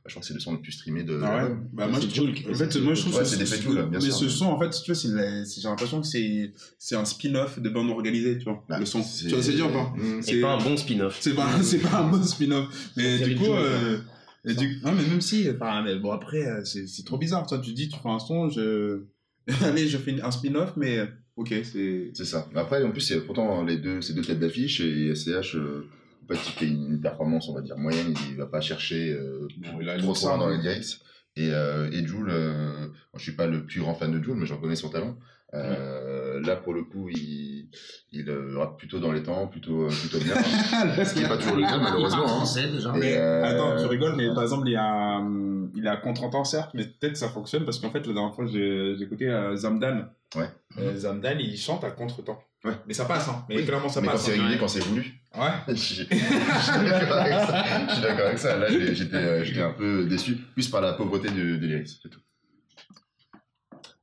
[0.06, 1.54] je crois que c'est le son le plus streamé de Ah ouais.
[1.72, 3.86] bah moi je trouve en fait moi je trouve Ouais, c'est des faits Jul, bien
[3.90, 4.14] mais sûr.
[4.14, 7.68] ce son en fait tu vois c'est j'ai l'impression que c'est c'est un spin-off de
[7.70, 9.02] bande organisée tu vois Bah, le son.
[9.02, 10.22] c'est- tu vois c'est dire ou pas Mmh.
[10.22, 11.18] C'est- pas un bon spin-off.
[11.20, 12.90] c'est pas c'est pas un bon spin-off.
[12.96, 13.98] Mais du coup euh,
[14.46, 17.46] et du non mais même si enfin mais bon après euh, c'est c'est trop bizarre.
[17.46, 19.04] Toi tu dis tu fais un son je
[19.62, 21.00] allez je fais un spin-off mais
[21.36, 22.46] ok c'est C'est ça.
[22.54, 25.86] Après, en plus, c'est pourtant les deux, c'est deux têtes d'affiche et SCH, euh,
[26.24, 29.46] en fait, il fait une performance, on va dire, moyenne, il va pas chercher euh,
[29.88, 31.00] a trop loin dans les lyrics.
[31.36, 34.46] Et, euh, et Jules, euh, je suis pas le plus grand fan de Jules, mais
[34.46, 35.16] j'en connais son talent.
[35.52, 37.68] Euh, Là, pour le coup, il,
[38.12, 40.34] il euh, rappe plutôt dans les temps, plutôt, euh, plutôt bien.
[41.04, 42.24] Ce qui n'est pas toujours le cas, malheureusement.
[42.24, 42.28] hein.
[42.28, 42.92] français déjà.
[42.96, 45.43] Et, Mais euh, attends, tu rigoles, mais par exemple, il a, hum,
[45.74, 48.94] il a contretemps, certes, mais peut-être ça fonctionne parce qu'en fait, la dernière fois, j'ai
[49.00, 50.08] écouté euh, Zamdan.
[50.36, 50.48] Ouais.
[50.78, 52.42] Euh, Zamdan, il chante à contretemps.
[52.64, 52.72] Ouais.
[52.86, 53.44] Mais ça passe, hein.
[53.48, 54.22] Mais Oui, clairement, ça mais quand passe.
[54.24, 54.40] c'est hein.
[54.42, 55.14] régulier, quand c'est voulu.
[55.36, 55.50] Ouais.
[55.68, 57.64] Je suis d'accord avec ça.
[57.88, 58.56] Je suis d'accord avec ça.
[58.56, 62.08] Là, j'étais euh, j'étais un peu déçu, plus par la pauvreté du- des lyrics, c'est
[62.08, 62.20] tout.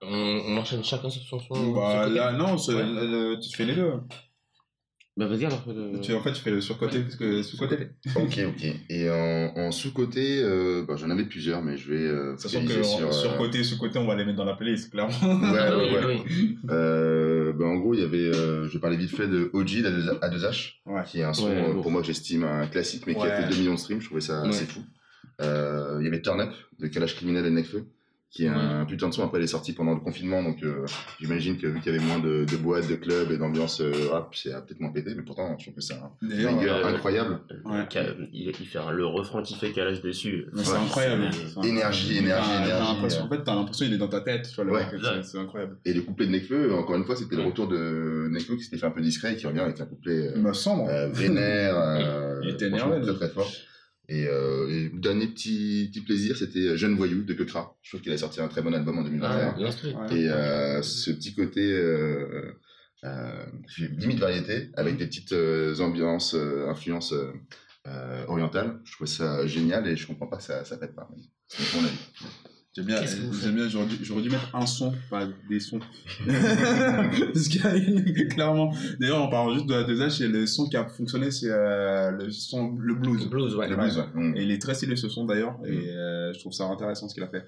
[0.03, 0.07] On,
[0.47, 1.71] on enchaîne chacun sur son son.
[1.73, 3.93] Bah là, non, c'est- euh, tu fais les deux.
[5.17, 5.62] Bah vas-y alors.
[5.67, 7.76] euh, Tu, en fait, tu fais le surcoté parce que sous-côté.
[8.15, 8.65] Ok, ok.
[8.89, 12.82] Et en, en sous-côté, euh, bah, j'en avais plusieurs, mais je vais euh, Sachant que
[12.82, 15.13] sur, euh, côté sous-côté, on va les mettre dans la playlist, clairement.
[15.21, 16.21] Ouais, Ah ouais, ouais.
[16.30, 16.58] oui.
[16.69, 20.76] Euh, bah, en gros, il y avait, euh, je parlais vite fait de OG d'A2H,
[20.86, 21.02] Ouais.
[21.06, 23.24] qui est un son, Ouais, euh, pour moi, que j'estime un classique, mais qui a
[23.26, 23.41] Ouais.
[23.43, 24.50] fait 2 millions de streams, je trouvais ça Ouais.
[24.50, 24.80] assez fou.
[25.41, 27.86] Euh, il y avait Turn Up de Kalash Criminel et Necfeu,
[28.32, 29.26] qui est un putain de son.
[29.26, 30.86] Après, il est sorti pendant le confinement, donc euh,
[31.20, 33.91] j'imagine que vu qu'il y avait moins de, de boîtes, de clubs et d'ambiance euh,
[34.10, 37.41] rap, c'est peut-être moins pété, mais pourtant, je trouve que c'est un banger euh, incroyable.
[37.65, 37.84] Ouais.
[37.91, 40.46] Ca- Il, il fait un- le refrain qui fait calage dessus.
[40.54, 41.30] mais c'est Ouais, incroyable.
[41.34, 41.67] c'est- incroyable.
[41.78, 42.94] Énergie, énergie, énergie.
[42.94, 44.48] l'impression- En fait, t'as l'impression qu'il est dans ta tête.
[44.48, 44.86] Tu vois, le Ouais.
[45.24, 45.78] c'est- incroyable.
[45.84, 47.48] Et le couplet de Nekfeu, encore une fois, c'était le Ouais.
[47.50, 50.30] retour de Nekfeu qui s'était fait un peu discret et qui revient avec un couplet
[50.30, 50.89] euh, Il me semble.
[50.89, 53.52] euh, vénère, euh, Il était énervé, très très fort.
[54.12, 57.78] Et, euh, et dernier petit, petit plaisir, c'était Jeune Voyou de Kekra.
[57.82, 59.30] Je trouve qu'il a sorti un très bon album en 2021.
[59.30, 59.93] Ah, l'instru.
[59.93, 60.17] Ouais.
[60.17, 62.52] Et euh, ce petit côté euh,
[63.06, 63.45] euh,
[63.78, 67.32] limite variété, avec des petites euh, ambiances, euh, influences euh,
[67.88, 68.82] euh, orientale.
[68.84, 71.10] Je trouve ça génial et je comprends pas que ça, ça pète pas.
[71.47, 71.97] C'est mon avis.
[72.73, 73.07] J'aime bien, que
[73.43, 75.81] j'aime bien, j'aurais dû, j'aurais dû mettre un son, pas des sons.
[76.25, 78.73] Parce qu'il y a clairement.
[78.97, 82.12] D'ailleurs, en parlant juste de la 2H, c'est le son qui a fonctionné, c'est euh,
[82.12, 83.27] le son, le blues.
[83.27, 83.67] Blues, ouais.
[83.67, 84.05] Le blues, ouais.
[84.13, 84.38] Mm.
[84.38, 87.13] Et il est très stylé ce son d'ailleurs, et euh, je trouve ça intéressant ce
[87.13, 87.45] qu'il a fait.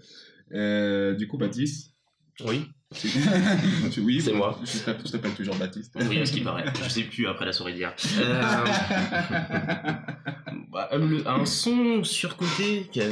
[0.53, 1.93] Euh, du coup, Baptiste?
[2.45, 2.65] Oui,
[3.91, 4.59] Tu- oui, C'est moi.
[4.65, 5.93] Je t'appelle je t'appelle toujours Baptiste.
[6.09, 6.65] oui, à ce qui paraît.
[6.83, 7.95] Je sais plus après la soirée d'hier.
[8.19, 8.41] Euh,
[10.71, 10.89] bah,
[11.27, 13.05] un son surcoté, qui a-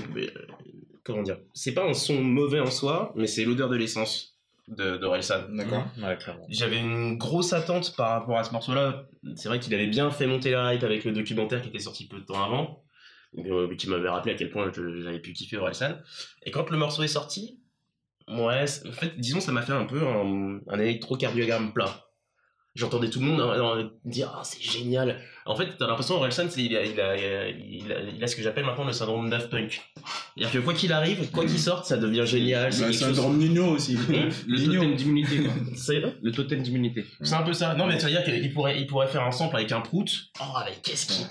[1.04, 4.38] comment dire C'est pas un son mauvais en soi, mais c'est l'odeur de l'essence
[4.68, 5.44] de, de Orelsan.
[5.50, 5.86] D'accord.
[6.02, 6.46] Ouais, clairement.
[6.50, 9.08] J'avais une grosse attente par rapport à ce morceau-là.
[9.36, 12.08] C'est vrai qu'il avait bien fait monter la hype avec le documentaire qui était sorti
[12.08, 12.84] peu de temps avant,
[13.38, 15.98] euh, qui m'avait rappelé à quel point j'avais pu kiffer Orelsan.
[16.44, 17.60] Et quand le morceau est sorti,
[18.30, 22.06] ouais, en fait, disons, ça m'a fait un peu un, un électrocardiogramme plat.
[22.74, 25.20] J'entendais tout le monde euh, euh, dire ah c'est génial.
[25.46, 27.84] En fait, t'as l'impression Orelsan, il a, il a, il
[28.16, 29.82] il a ce que j'appelle maintenant le syndrome Daft Punk.
[30.38, 32.72] C'est-à-dire que quoi qu'il arrive, quoi qu'il sorte, ça devient génial.
[32.72, 33.98] C'est Bah, un chose- drame Nino aussi.
[34.48, 35.52] Le totem d'immunité, quoi.
[35.76, 37.06] C'est Le totem d'immunité.
[37.22, 37.74] C'est un peu ça.
[37.76, 40.10] Non, mais tu veux dire qu'il pourrait, il pourrait faire un sample avec un prout.
[40.40, 41.26] Oh, avec qu'est-ce qu'il.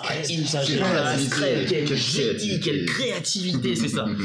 [0.00, 1.66] Ah, il s'agit créativité.
[1.68, 4.06] Quelle Quelle génie, quelle créativité, c'est ça.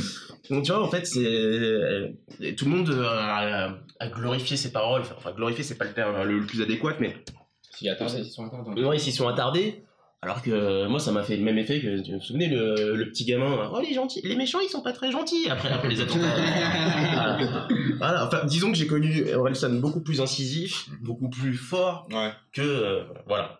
[0.49, 1.19] Donc, tu vois, en fait, c'est.
[1.23, 2.10] euh,
[2.58, 5.04] Tout le monde euh, a, a glorifié ses paroles.
[5.17, 7.15] Enfin, glorifier, c'est pas le terme le, le plus adéquat, mais.
[7.71, 8.84] S'il y a tardé, ils sont attardés.
[8.84, 9.84] Ouais, s'y sont attardés.
[10.23, 12.01] Alors que euh, moi, ça m'a fait le même effet que.
[12.01, 13.69] Tu vous souvenez, le, le petit gamin.
[13.73, 16.36] Oh, les gentils, les méchants, ils sont pas très gentils après, après les attentats.
[17.13, 17.67] voilà.
[17.97, 18.27] Voilà.
[18.27, 22.32] Enfin, disons que j'ai connu Orelsan beaucoup plus incisif, beaucoup plus fort Ouais.
[22.54, 22.62] que.
[22.62, 23.60] euh, voilà.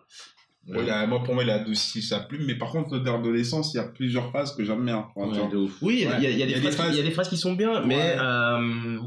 [0.68, 2.96] Ouais, il a- moi, pour moi, il a adouci sa plume, mais par contre,
[3.30, 5.06] l'essence, il y a plusieurs phases que j'aime bien.
[5.16, 5.72] Ouf.
[5.82, 7.84] Oui, il y a- y, des phrases qui- y a des phrases qui sont bien,
[7.84, 7.96] mais.
[7.96, 8.16] Ouais.
[8.20, 8.98] euh,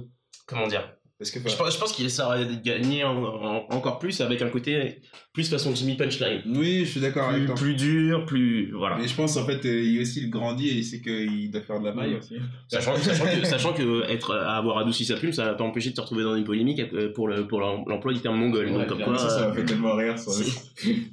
[0.46, 0.92] comment dire?
[1.18, 4.50] Parce que, Je pense, je pense qu'il aurait gagné en- en- encore plus avec un
[4.50, 5.00] côté
[5.34, 6.42] plus façon Jimmy Punchline.
[6.46, 7.56] oui, je suis d'accord avec Plus, toi.
[7.56, 8.72] plus dur, plus.
[8.74, 8.98] Voilà.
[8.98, 11.62] Mais je pense, en fait, euh, il aussi, il grandit et il sait qu'il doit
[11.62, 12.36] faire de la maille aussi.
[12.68, 15.96] Sachant, sachant que, sachant que être, avoir adouci sa plume, ça va pas empêcher de
[15.96, 18.68] te retrouver dans une polémique euh, pour le- pour l'emploi du terme mongol.
[18.70, 20.20] Donc, Ouais, comme bien quoi, ça, ça euh, m'a fait tellement rire.
[20.20, 20.32] Ça.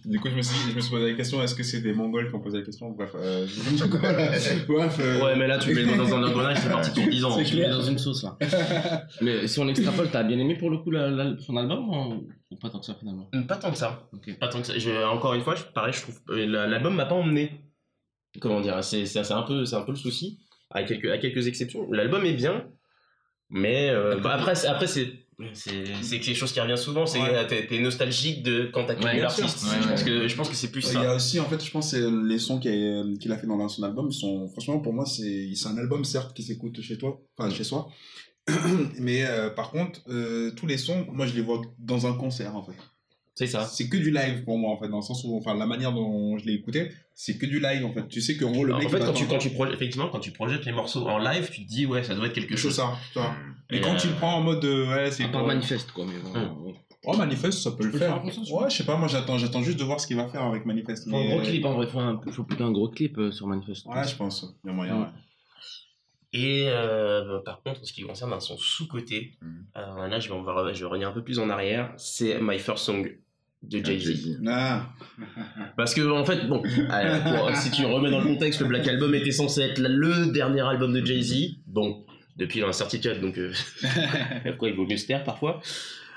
[0.05, 1.93] Du coup, je me, suis, je me suis posé la question est-ce que c'est des
[1.93, 2.91] Mongols qui ont posé la question?
[2.91, 3.47] Bref, euh,
[4.69, 7.25] Bref, euh, Ouais, mais là, tu le mets dans un engrenage, c'est parti pour 10
[7.25, 7.43] ans.
[7.43, 8.37] Tu mets dans une sauce là.
[9.21, 12.29] Mais si on extrapole, t'as bien aimé pour le coup la- la- son album ou
[12.51, 13.31] ou pas tant que ça finalement?
[13.49, 14.09] Pas tant que ça.
[14.13, 14.39] Ok.
[14.39, 14.79] Pas tant que ça.
[14.79, 17.51] Je- encore une fois, je, pareil, je trouve euh, la- l'album m'a pas emmené.
[18.41, 20.41] Comment dire C'est un peu, c'est un peu le souci.
[20.71, 22.67] À quelques, à quelques exceptions, l'album est bien,
[23.51, 25.19] mais euh, bah, après, c'est- après c'est
[25.55, 27.05] c'est quelque chose qui revient souvent.
[27.05, 27.47] C'est Ouais.
[27.47, 29.65] t'es nostalgique de quand t'as connu Ouais, l'artiste.
[29.65, 31.15] Ouais, je, pense que je pense que c'est plus Il y a ça.
[31.17, 32.71] aussi, en fait, je pense, c'est les sons qu'il
[33.33, 34.13] a, fait dans son album.
[34.13, 37.65] Sont, franchement, pour moi, c'est c'est un album, certes, qui s'écoute chez toi, enfin, chez
[37.65, 37.89] soi.
[38.99, 42.57] Mais euh, par contre, euh, tous les sons, moi, je les vois dans un concert,
[42.57, 42.73] en fait.
[43.35, 43.65] C'est ça.
[43.65, 45.93] C'est que du live pour moi, en fait, dans le sens où, enfin, la manière
[45.93, 48.07] dont je l'ai écouté, c'est que du live, en fait.
[48.09, 48.91] Tu sais qu'en gros, le En mec.
[48.91, 51.65] fait, quand tu, quand tu projettes, effectivement, quand tu projettes les morceaux en live, tu
[51.65, 52.75] te dis ouais, ça doit être quelque C'est chose.
[52.75, 53.33] ça, tu vois.
[53.71, 56.05] Et Et quand euh, tu le prends en mode, ouais, c'est C'est pas manifeste quoi,
[56.05, 56.39] mais bon.
[56.39, 56.67] Hum.
[56.67, 56.75] ouais.
[57.05, 58.23] Oh, Manifeste, ça peut le faire.
[58.25, 58.31] Ouais,
[58.71, 61.11] je sais pas, moi j'attends, j'attends juste de voir ce qu'il va faire avec Manifeste.
[61.11, 63.33] Faut un mais- gros clip en vrai, faut, un, faut plutôt un gros clip euh,
[63.33, 63.87] sur Manifest.
[63.87, 64.55] Ouais, je pense.
[64.63, 65.01] Il y a moyen, Mm.
[65.01, 65.07] ouais.
[66.33, 69.65] Et euh, par contre, en ce qui concerne un son sous-côté, Mhm.
[69.77, 72.39] euh, là je vais, on va- je vais revenir un peu plus en arrière, c'est
[72.41, 73.19] My First Song
[73.63, 74.41] de Ah, Jay-Z.
[74.49, 74.87] Ah,
[75.77, 78.89] Parce que en fait, bon, euh, pour- si tu remets dans le contexte, le Black
[78.89, 81.59] Album était censé être le dernier album de Jay-Z.
[81.67, 82.05] Bon,
[82.37, 83.53] depuis l'incertitude, donc euh,
[84.47, 85.61] pourquoi il vaut mieux se taire parfois.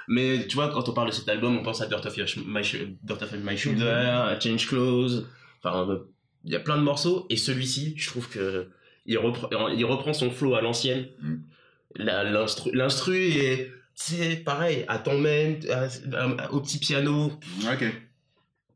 [0.07, 2.27] Mais tu vois, quand on parle de cet album, on pense à Dirt of, Your
[2.47, 2.61] My,
[3.03, 5.25] Dirt of My Shoulder, à Change Clothes.
[5.63, 5.99] Enfin,
[6.45, 7.25] il y a plein de morceaux.
[7.29, 8.69] Et celui-ci, je trouve que
[9.05, 11.07] il reprend, il reprend son flow à l'ancienne.
[11.21, 11.35] Mm.
[11.97, 15.87] La- L'instru l'instru est, c'est pareil, à ton à-
[16.17, 17.31] à- au petit piano.
[17.71, 17.83] ok.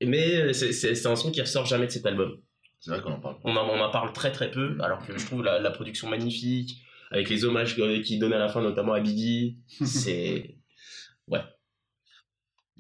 [0.06, 2.38] Mais c'est- c'est un son qui ressort jamais de cet album.
[2.80, 3.36] C'est vrai qu'on en parle.
[3.44, 6.08] On en, on en parle très très peu, alors que je trouve la, la production
[6.10, 9.58] magnifique, avec les hommages qu'il donne à la fin, notamment à Biggie.
[9.86, 10.56] C'est.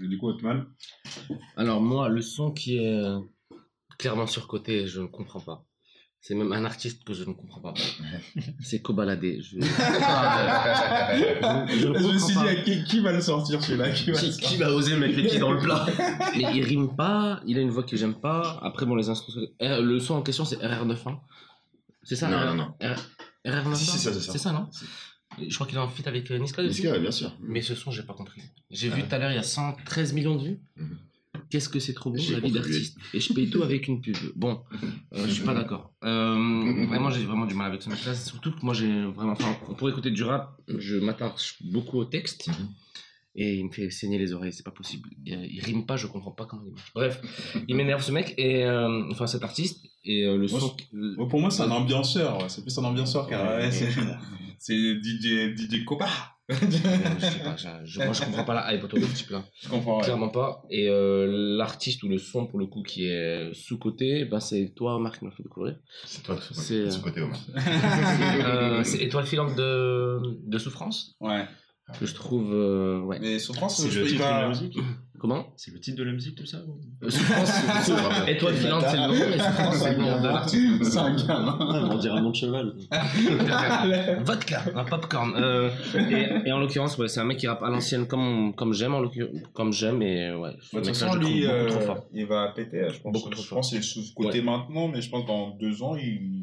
[0.01, 0.65] Et du coup, Otman
[1.57, 3.19] Alors moi, le son qui est euh,
[3.97, 5.65] clairement surcoté, je ne comprends pas.
[6.21, 7.73] C'est même un artiste que je ne comprends pas.
[8.61, 9.21] C'est Kobalade.
[9.23, 9.59] Je...
[9.61, 9.65] je,
[11.79, 12.55] je ne Je me suis dit, pas.
[12.55, 15.39] qui, qui va le sortir celui-là qui va Qui, qui va oser mettre les pieds
[15.39, 15.85] dans le plat
[16.35, 18.59] Mais il rime pas, il a une voix que j'aime pas.
[18.61, 19.47] Après, bon, les instruments.
[19.61, 21.19] Le son en question, c'est RR91.
[22.03, 22.73] C'est ça Non, non, non.
[22.81, 22.97] R-
[23.45, 24.31] RR91 Si, c'est ça, c'est ça.
[24.33, 24.67] C'est ça, non
[25.41, 26.81] Je crois qu'il est en feat avec euh, Niska dessus.
[26.83, 27.35] Niska, bien sûr.
[27.41, 28.41] Mais ce son, j'ai pas compris.
[28.69, 30.59] J'ai Ah vu tout à l'heure, il y a 113 millions de vues.
[30.75, 30.97] Mhm.
[31.49, 32.97] Qu'est-ce que c'est trop beau, J'ai la vie d'artiste.
[33.13, 34.15] Et je paye tout avec une pub.
[34.35, 34.61] Bon,
[35.13, 35.91] euh, je suis pas d'accord.
[36.03, 38.13] Euh, vraiment, j'ai vraiment du mal avec ce mec-là.
[38.15, 39.31] Surtout que moi, j'ai vraiment.
[39.33, 42.49] Enfin, pour écouter du rap, je m'attache beaucoup au texte.
[43.35, 45.07] Et il me fait saigner les oreilles, c'est pas possible.
[45.23, 46.91] Il, euh, il rime pas, je comprends pas comment il marche.
[46.93, 47.21] Bref,
[47.67, 51.27] il m'énerve ce mec, et euh, enfin cet artiste, et euh, le Moi, son.
[51.27, 52.39] Pour moi, c'est un ambianceur.
[52.41, 52.49] ouais.
[52.49, 53.59] C'est plus un ambianceur qu'un.
[53.59, 53.69] Ouais,
[54.59, 56.09] c'est DJ, DJ Copa.
[56.49, 56.55] Je
[57.25, 59.43] sais pas, je- je- moi je comprends pas la hype autour de ce type-là.
[59.61, 59.97] Je comprends.
[59.97, 60.03] ouais.
[60.03, 60.63] Clairement pas.
[60.69, 64.97] Et euh, l'artiste ou le son pour le coup qui est sous-côté, bah, c'est toi,
[64.99, 65.75] Marc, qui m'a fait découvrir.
[66.05, 67.37] C'est toi, C'est, de ce côté, Omar.
[67.57, 71.45] Euh, c'est Étoile filante de, de souffrance, Ouais.
[71.99, 72.51] que je trouve.
[72.53, 73.19] euh, ouais.
[73.19, 74.77] Mais Souffrance, C'est je le il titre de la musique
[75.19, 77.51] Comment C'est le titre de la musique, tout ça ou- Euh, Souffrance,
[77.83, 80.83] c'est- Étoile filante, c'est le nom, mais souffrance, c'est le nom de l'artiste.
[80.85, 81.57] C'est un gamin.
[81.91, 82.73] On dirait un nom de cheval.
[84.23, 85.33] Vodka, un popcorn.
[85.35, 88.73] Euh, et, et en l'occurrence, ouais, c'est un mec qui rappe à l'ancienne comme, comme
[88.73, 90.51] j'aime, en l'occurrence- comme j'aime, et ouais.
[90.73, 91.69] De toute façon, lui, euh,
[92.13, 93.13] il va péter, je pense.
[93.13, 93.57] Beaucoup trop je fort.
[93.59, 96.38] pense qu'il est sous-côté maintenant, mais je pense que dans deux ans, il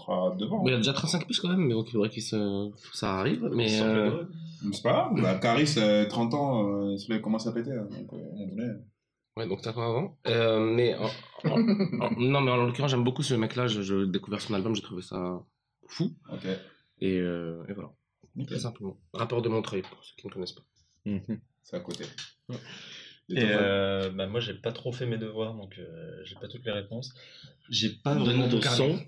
[0.00, 0.58] sera devant.
[0.62, 2.70] Bon, il a déjà 35 piges quand même, mais bon, il faudrait qu'il se...
[2.92, 3.48] ça arrive.
[3.52, 4.24] Mais euh,
[4.72, 5.22] C'est pas grave.
[5.22, 7.72] Bah, Caris, euh, 30 ans, euh, il commence à péter.
[7.72, 8.72] hein, Donc, euh, donné.
[9.36, 10.18] ouais, donc 5 ans avant.
[10.26, 13.66] Euh, mais en- en- en- non, mais en l'occurrence, j'aime beaucoup ce mec-là.
[13.66, 15.42] Je, je découvert son album, j'ai trouvé ça
[15.86, 16.12] fou.
[16.32, 16.46] Ok.
[17.00, 17.90] Et, euh, et voilà.
[18.46, 18.96] Très simplement.
[19.12, 20.62] Rapport de Montreuil, pour ceux qui ne connaissent pas.
[21.62, 22.04] C'est à côté.
[23.28, 26.64] Et euh, bah, moi, j'ai pas trop fait mes devoirs, donc euh, j'ai pas toutes
[26.64, 27.14] les réponses.
[27.70, 28.98] J'ai pas vraiment de son.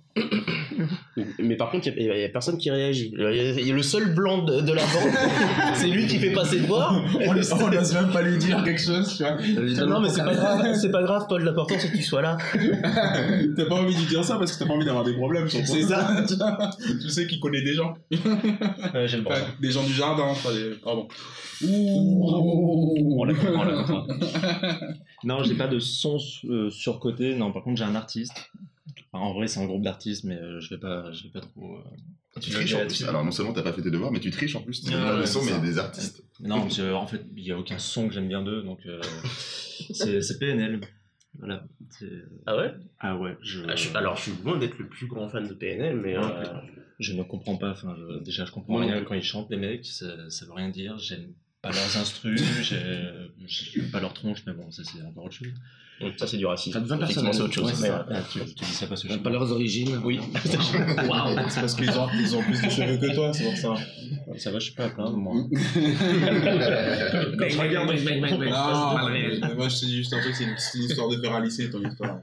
[1.40, 3.12] Mais par contre, il n'y a, personne qui réagit.
[3.16, 5.12] Il y a- il y a le seul blanc de, de la bande,
[5.74, 7.02] c'est lui qui fait passer de voir.
[7.26, 9.86] on n'ose même pas lui dire quelque chose, tu vois.
[9.86, 11.42] Non, mais c'est pas grave, c'est pas grave, Paul.
[11.44, 12.36] L'important, c'est que tu sois là.
[13.56, 15.48] t'as pas envie de lui dire ça parce que t'as pas envie d'avoir des problèmes.
[15.48, 16.24] C'est ça.
[17.00, 17.94] tu sais qu'il connaît des gens.
[18.12, 19.34] Ouais, j'ai le droit.
[19.36, 20.34] Enfin, des gens du jardin.
[20.44, 21.08] pas des- Pardon.
[21.64, 24.06] On comprend, on la comprend.
[25.24, 26.16] non, j'ai pas de son
[26.48, 27.34] euh, surcoté.
[27.36, 28.50] Non, par contre, j'ai un artiste.
[29.12, 31.40] Enfin, en vrai, c'est un groupe d'artistes, mais euh, je vais pas, je vais pas
[31.40, 31.76] trop.
[31.76, 33.04] euh, Tu triches en plus.
[33.04, 34.82] Alors non seulement t'as pas fait tes devoirs, mais tu triches en plus.
[34.88, 36.22] Ouais, le son, c'est mais des artistes.
[36.40, 38.80] Non, parce que, en fait, il y a aucun son que j'aime bien d'eux, donc
[38.86, 39.00] euh,
[39.92, 40.80] c'est c'est PNL.
[41.38, 41.64] Voilà.
[42.46, 42.72] Ah ouais?
[42.98, 43.36] Ah ouais.
[43.42, 46.18] Je, Ah, je Alors, je suis loin d'être le plus grand fan de PNL, mais.
[46.18, 46.24] Ouais.
[46.24, 46.44] euh,
[46.98, 47.70] je ne comprends pas.
[47.70, 49.86] Enfin, je- déjà, je comprends rien quand ils chantent les mecs.
[49.86, 50.98] Ça, ça veut rien dire.
[50.98, 52.42] J'aime pas leurs instrus.
[52.62, 53.12] j'ai-
[53.46, 55.48] J'aime pas leur tronche, mais bon, ça c'est encore autre chose.
[56.00, 56.72] Donc ça, c'est du racisme.
[56.72, 57.66] Ça devient Effectivement, c'est autre chose.
[57.68, 58.04] personnel.
[58.08, 60.00] mais, Ouais, euh, Ah, tu, tu dis ça parce que je pas leurs origines.
[60.04, 60.18] Oui.
[61.08, 61.36] Waouh.
[61.48, 63.74] C'est parce qu'ils ont, ils ont plus de cheveux que toi, c'est pour ça.
[64.38, 65.34] Ça va, je suis pas à plaindre, moi.
[65.52, 67.90] Quand je regarde.
[67.92, 71.34] Non, moi je te dis juste un truc, c'est une, c'est une histoire de faire
[71.34, 72.20] à lycée ton histoire.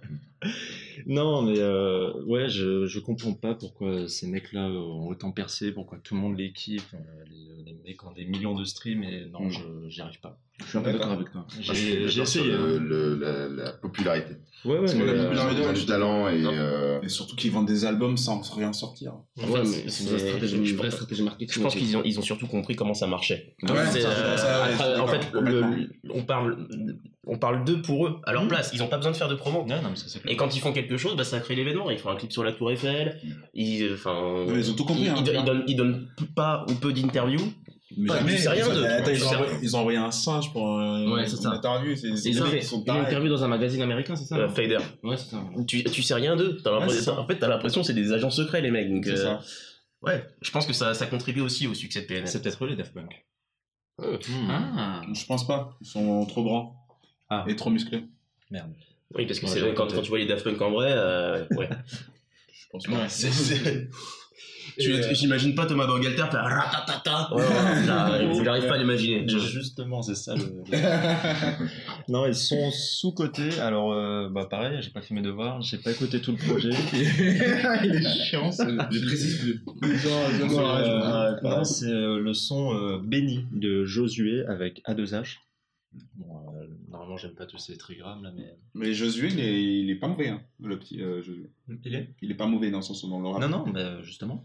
[1.05, 5.97] Non, mais euh, ouais, je, je comprends pas pourquoi ces mecs-là ont autant percé, pourquoi
[6.03, 6.93] tout le monde les kiffe.
[6.93, 6.97] euh,
[7.29, 9.51] Les, les mecs ont des millions de streams, et non, Mm.
[9.51, 10.38] je j'y arrive pas.
[10.61, 11.45] Je suis un peu d'accord avec toi.
[11.59, 12.45] J'ai essayé.
[12.51, 12.79] le- hein.
[12.79, 14.33] le- la, la popularité.
[14.65, 16.43] Ouais, ouais, Parce que la euh, popularité, ouais, du talent et.
[16.45, 19.13] euh, Et surtout qu'ils vendent des albums sans rien sortir.
[19.13, 21.53] En Ouais, fait, mais c'est- une stratégie, une je vraie pense- stratégie marketing.
[21.55, 23.55] Je pense qu'ils ont, ils ont surtout compris comment ça marchait.
[23.63, 26.67] Ouais, ça, euh, après, en fait, le- on parle,
[27.25, 28.47] on parle d'eux pour eux, à leur Mm.
[28.49, 28.71] place.
[28.73, 29.61] Ils n'ont pas besoin de faire de promo.
[29.61, 30.33] Ouais, non, mais ça c'est clair.
[30.33, 31.89] Et quand ils font quelque chose, bah, ça crée l'événement.
[31.89, 33.17] Ils font un clip sur la Tour Eiffel.
[33.53, 35.41] Ils, enfin, Ouais, ils ont tout compris, Ils, hein, ils tu don- vois.
[35.41, 37.53] ils donnent, ils donnent pas ou peu d'interviews.
[38.01, 40.05] Mais Pas- tu sais rien ils ont- d'eux, tu Attends, ils, ont envoyé, ils ont
[40.05, 41.95] un singe pour un, Ouais, c'est une interview.
[41.97, 43.05] C'est Une pareils.
[43.05, 44.77] interview dans un magazine américain, c'est ça Euh, Fader.
[45.03, 45.43] Ouais, c'est ça.
[45.67, 46.57] Tu, tu sais rien d'eux.
[46.65, 48.88] En fait, t'as l'impression que c'est des agents secrets, les mecs.
[49.03, 49.39] C'est euh, ça.
[50.03, 52.27] ouais, je pense que ça, ça contribue aussi au succès de PNL.
[52.27, 53.25] C'est peut-être eux les Daft Punk.
[54.01, 54.17] Euh,
[54.49, 55.77] Ah, Je pense pas.
[55.81, 56.88] Ils sont trop grands.
[57.29, 57.43] Ah.
[57.49, 58.03] Et trop musclés.
[58.49, 58.71] merde.
[59.15, 61.67] Oui, parce que Ouais, c'est quand, tu vois les Daft Punk en vrai, euh, ouais.
[62.53, 63.07] Je pense pas.
[63.07, 63.88] Et,
[64.79, 67.33] euh, J'imagine pas Thomas Bangalter faire ratatata.
[67.33, 69.27] Ouais, ouais, là, je n'arrive pas à l'imaginer.
[69.27, 70.63] Justement, c'est ça le.
[72.09, 73.59] non, ils sont sous-cotés.
[73.59, 76.69] Alors, euh, bah pareil, j'ai pas fait mes devoirs, j'ai pas écouté tout le projet.
[76.93, 79.63] Il est chiant, ce Je précise plus.
[80.09, 85.37] Euh, non, c'est euh, le son euh, Béni de Josué avec A2H.
[86.15, 86.48] Bon, euh,
[86.89, 88.58] normalement, j'aime pas tous ces trigrammes là, mais.
[88.73, 91.49] Mais Josué, il est, il est pas mauvais, hein, le petit euh, Josué.
[91.84, 92.13] Il est?
[92.21, 93.41] Il est pas mauvais dans le sens où dans le rap.
[93.41, 94.43] Non, non, bah, justement.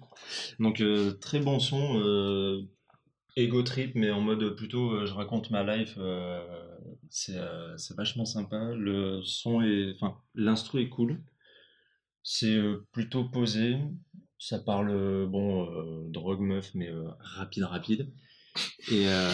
[0.61, 2.63] Donc, euh, très bon son, euh,
[3.37, 5.99] ego trip, mais en mode plutôt euh, je raconte ma life.
[7.11, 8.73] c'est vachement sympa.
[8.75, 9.95] Le son est.
[9.95, 11.23] Enfin, l'instru est cool.
[12.23, 12.59] C'est
[12.93, 13.77] plutôt posé.
[14.39, 18.13] Ça parle, bon, drogue meuf, mais rapide, rapide.
[18.91, 19.09] Et.
[19.09, 19.31] euh,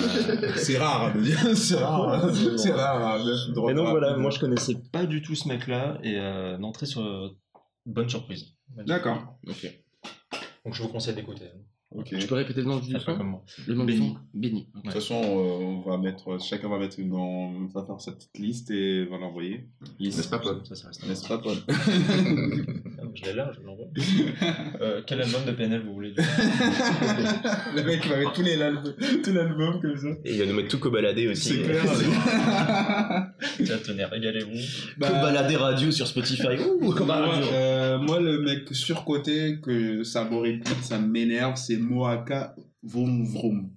[0.56, 1.38] C'est rare de dire.
[1.56, 2.08] C'est rare.
[2.24, 2.32] hein.
[2.56, 3.20] C'est rare.
[3.20, 3.90] hein, Et donc rap.
[3.90, 7.28] voilà, moi je connaissais pas du tout ce mec-là et euh, d'entrer sur euh,
[7.86, 8.54] bonne surprise.
[8.86, 9.36] D'accord.
[9.48, 9.70] Ok.
[10.64, 11.46] Donc je vous conseille d'écouter.
[11.92, 12.14] Ok.
[12.16, 13.42] Tu peux répéter le nom du son comme moi.
[13.66, 14.16] Le nom du Béni.
[14.32, 14.68] Béni.
[14.76, 18.12] De toute façon, euh, on va mettre, chacun va mettre dans, on va faire sa
[18.12, 19.68] petite liste et va l'envoyer.
[19.98, 20.62] N'est-ce pas, Paul.
[21.08, 21.56] N'est-ce pas, Paul
[23.14, 23.86] je l'ai là, je l'envoie.
[24.80, 26.14] Euh, quel album de PNL vous voulez
[27.76, 30.08] Le mec, va mettre tous les albums, tout l'album comme ça.
[30.24, 31.50] Et il va nous mettre tout cobaladé aussi.
[31.50, 31.82] C'est clair.
[33.64, 34.96] Tiens, tenez, régalez-vous.
[34.96, 36.58] Bah, Cobaladé radio sur Spotify.
[36.80, 37.44] Ouh, radio.
[37.52, 43.70] euh, moi, le mec surcoté que ça répète, ça m'énerve, c'est Moaka Vroom Vroom.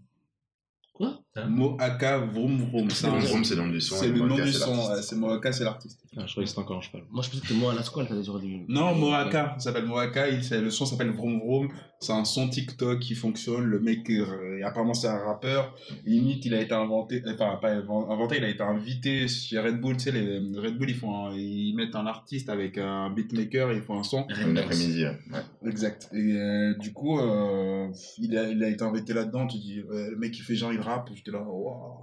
[0.93, 1.22] Quoi?
[1.47, 2.89] Moaka Vroom Vroom.
[2.91, 3.95] C'est Vroom, c'est le nom du son.
[3.95, 5.99] c'est le nom Moaka, du c'est son, c'est Moaka, c'est l'artiste.
[6.15, 7.01] Ah, je croyais que c'était encore un cheval.
[7.11, 8.65] Moi, je pensais que c'était moi à la squale, t'avais genre du.
[8.67, 11.69] Non, Moaka, ça s'appelle Moaka, le son s'appelle Vroom Vroom,
[11.99, 15.73] c'est un son TikTok qui fonctionne, le mec, euh, apparemment c'est un rappeur,
[16.05, 19.97] limite il a été inventé, enfin pas inventé, il a été invité chez Red Bull,
[19.97, 23.71] tu sais, les Red Bull ils font, un- ils mettent un artiste avec un beatmaker
[23.71, 24.27] et ils font un son.
[24.29, 25.05] Un après-midi.
[25.05, 25.69] ouais.
[25.69, 26.09] Exact.
[26.13, 27.87] Et euh, du coup, euh,
[28.19, 30.79] il, a, il a été invité là-dedans, tu dis, le mec il fait genre il
[30.79, 31.97] rappe, j'étais là, waouh.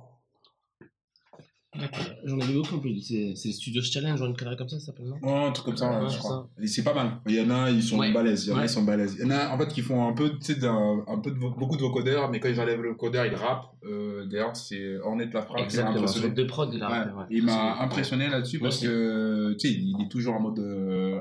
[2.25, 2.89] J'en avais beaucoup un peu.
[3.01, 5.17] C'est c'est les Studios Challenge ou une connerie comme ça, ça s'appelle, non?
[5.23, 6.51] Ouais, un truc comme ça, Ouais, je c'est crois.
[6.61, 7.21] Et c'est pas mal.
[7.29, 8.13] Il y en a, ils sont Ouais.
[8.13, 8.47] balèzes.
[8.47, 8.67] Il y en a, Ouais.
[8.67, 9.15] ils sont balèzes.
[9.21, 11.31] Il y en a, en fait, qui font un peu, tu sais, d'un- un peu
[11.31, 13.71] de, vo- beaucoup de vocodeurs, mais quand ils enlèvent le codeur, ils rappent.
[13.85, 15.97] Euh, D'ailleurs, c'est Ornette la frappe qui m'a Exactement.
[15.99, 16.35] Impressionné.
[16.35, 16.93] de prod, il a Ouais.
[16.99, 17.25] rappelé, ouais.
[17.31, 18.87] Il m'a C'est- impressionné là-dessus Moi parce aussi.
[18.87, 20.59] que, tu sais, il est toujours en mode.
[20.59, 21.21] euh,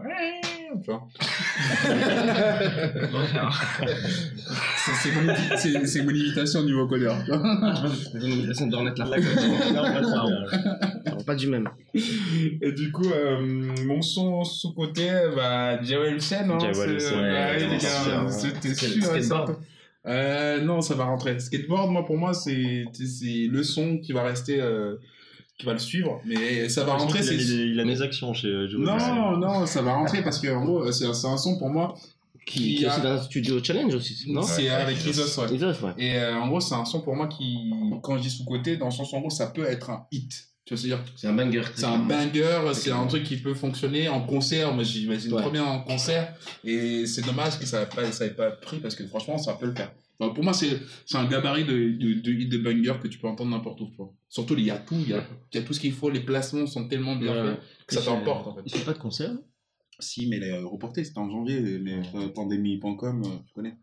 [0.92, 1.08] vois.
[4.78, 5.22] C'est- c'est mon
[6.04, 7.16] mon imitation au niveau codeur.
[8.12, 9.18] C'est une imitation d'Ornette la Là,
[11.08, 11.70] Non, Pas du même.
[11.94, 13.40] Et du coup, euh,
[13.86, 16.58] mon son sous-côté, bah, Jawel Hussein, hein.
[16.60, 17.08] Jawel c'est-
[17.76, 19.46] Hussein, c'était sûr.
[20.08, 21.38] Euh, non, ça va rentrer.
[21.40, 24.96] Skateboard, moi, pour moi, c'est c'est le son qui va rester, euh,
[25.60, 26.22] qui va le suivre.
[26.26, 27.38] Mais ça va rentrer, il, a c'est.
[27.38, 29.14] des- il a des actions chez euh, Joe Wilson.
[29.16, 31.96] Non, non, ça va rentrer parce que, en gros, c'est c'est un son pour moi
[32.46, 35.12] Qui, qui est a- aussi dans un studio challenge aussi, non C'est Ouais, avec Isos.
[35.26, 35.52] Isos, ouais.
[35.52, 35.94] Les autres, ouais.
[35.98, 38.86] Et euh, en gros, c'est un son pour moi qui, quand je dis sous-côté, dans
[38.86, 40.46] le sens en gros, ça peut être un hit.
[40.66, 41.14] Tu vois ce que je veux dire?
[41.18, 41.62] C'est un banger.
[41.76, 44.72] C'est un banger, c'est un truc qui peut fonctionner en concert.
[44.74, 45.42] Moi, j'imagine Ouais.
[45.42, 46.34] trop bien en concert.
[46.64, 49.54] Et c'est dommage que ça n'ait pas, ça ait pas pris parce que franchement, ça
[49.54, 49.92] peut le faire.
[50.20, 53.18] Enfin, pour moi, c'est c'est un gabarit de, de, de hit de banger que tu
[53.20, 53.90] peux entendre n'importe où.
[54.28, 56.10] Surtout, il y a tout, il y a, il y a tout ce qu'il faut.
[56.10, 57.52] Les placements sont tellement bien Ouais.
[57.56, 58.62] faits que ça t'emporte en fait.
[58.66, 59.32] Il fait pas de concert
[60.00, 63.78] Si, mais il est reporté, c'était en janvier, mais euh, pandémie.com, euh, tu connais.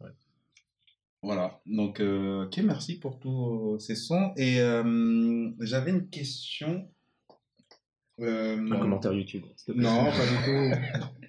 [0.00, 0.10] Ouais.
[1.22, 4.32] Voilà, donc euh, ok, merci pour tous ces sons.
[4.36, 6.88] Et euh, j'avais une question.
[8.20, 9.42] Euh, Un commentaire YouTube.
[9.56, 9.82] s'il te plaît.
[9.88, 11.20] Non, pas du tout.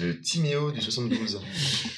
[0.00, 1.42] De Timéo du 72 ans.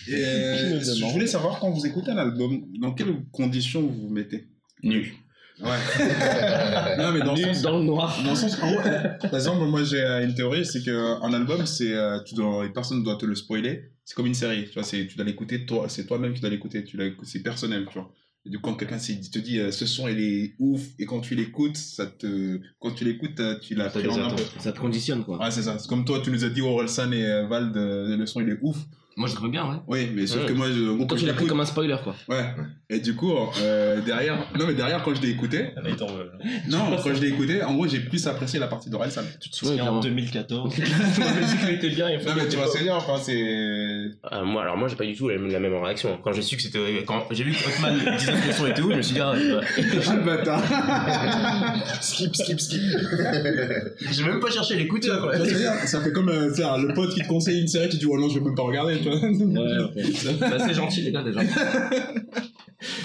[0.08, 4.08] Et, euh, je voulais savoir quand vous écoutez un album, dans quelles conditions vous vous
[4.08, 4.48] mettez?
[4.82, 5.14] Nu.
[5.60, 5.68] Ouais.
[6.98, 7.62] non, mais dans le sens.
[7.62, 8.20] Dans le noir.
[8.24, 11.66] Dans le sens, en gros, par exemple, moi j'ai euh, une théorie, c'est qu'un album,
[11.66, 13.92] c'est, euh, tu dois, personne doit te le spoiler.
[14.04, 16.50] C'est comme une série, tu vois, c'est, tu dois l'écouter, toi, c'est toi-même qui dois
[16.50, 18.12] l'écouter, tu c'est personnel, tu vois.
[18.44, 21.20] Et du coup, quand quelqu'un te dit, euh, ce son, il est ouf, et quand
[21.20, 23.82] tu l'écoutes, ça te, quand tu l'écoutes, euh, tu peu.
[23.82, 24.42] attentes.
[24.58, 25.38] Ça te conditionne, quoi.
[25.38, 25.78] Ouais, c'est ça.
[25.78, 28.48] C'est comme toi, tu nous as dit, Orelsan et euh, Vald, euh, le son, il
[28.48, 28.78] est ouf.
[29.14, 29.76] Moi, je trouve bien, ouais.
[29.88, 30.48] Oui, mais sauf Ouais.
[30.48, 32.16] que moi, je, en gros, Quand tu l'as pris comme un spoiler, quoi.
[32.30, 32.46] Ouais.
[32.88, 36.30] Et du coup, euh, derrière, non, mais derrière, quand je l'ai écouté, Ah, mais euh,
[36.70, 39.20] non, quand je l'ai écouté, en gros, j'ai plus apprécié la partie d'Orelsan.
[39.38, 40.00] tu te Ouais, souviens en clairement.
[40.00, 42.10] 2014 La musique, elle était bien.
[42.10, 44.01] il faut Non, mais tu vois, c'est bien, enfin, c'est.
[44.24, 46.18] Ah, moi, alors moi, j'ai pas du tout la, la même réaction.
[46.22, 48.82] Quand j'ai su que c'était, quand j'ai vu que Hotman disait que le son était
[48.82, 50.62] où, je me suis dit, ah, Ah, le bâtard
[52.02, 52.80] skip, skip, skip.
[54.12, 54.76] j'ai même pas cherché
[55.10, 57.96] vois, c'est bien, ça fait comme euh, le pote qui te conseille une série, tu
[57.96, 59.20] dis, oh non, je vais même pas regarder, tu vois.
[59.20, 60.38] Ouais.
[60.40, 61.40] Bah, c'est gentil, les gars, déjà.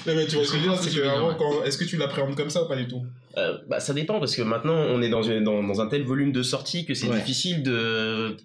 [0.08, 1.98] Mais tu vois ce que je veux dire, c'est que, avant, quand- est-ce que tu
[1.98, 3.06] l'appréhendes comme ça ou pas du tout?
[3.38, 6.04] Euh, bah, ça dépend parce que maintenant on est dans, une, dans, dans un tel
[6.04, 7.18] volume de sorties que c'est Ouais.
[7.20, 8.36] difficile de.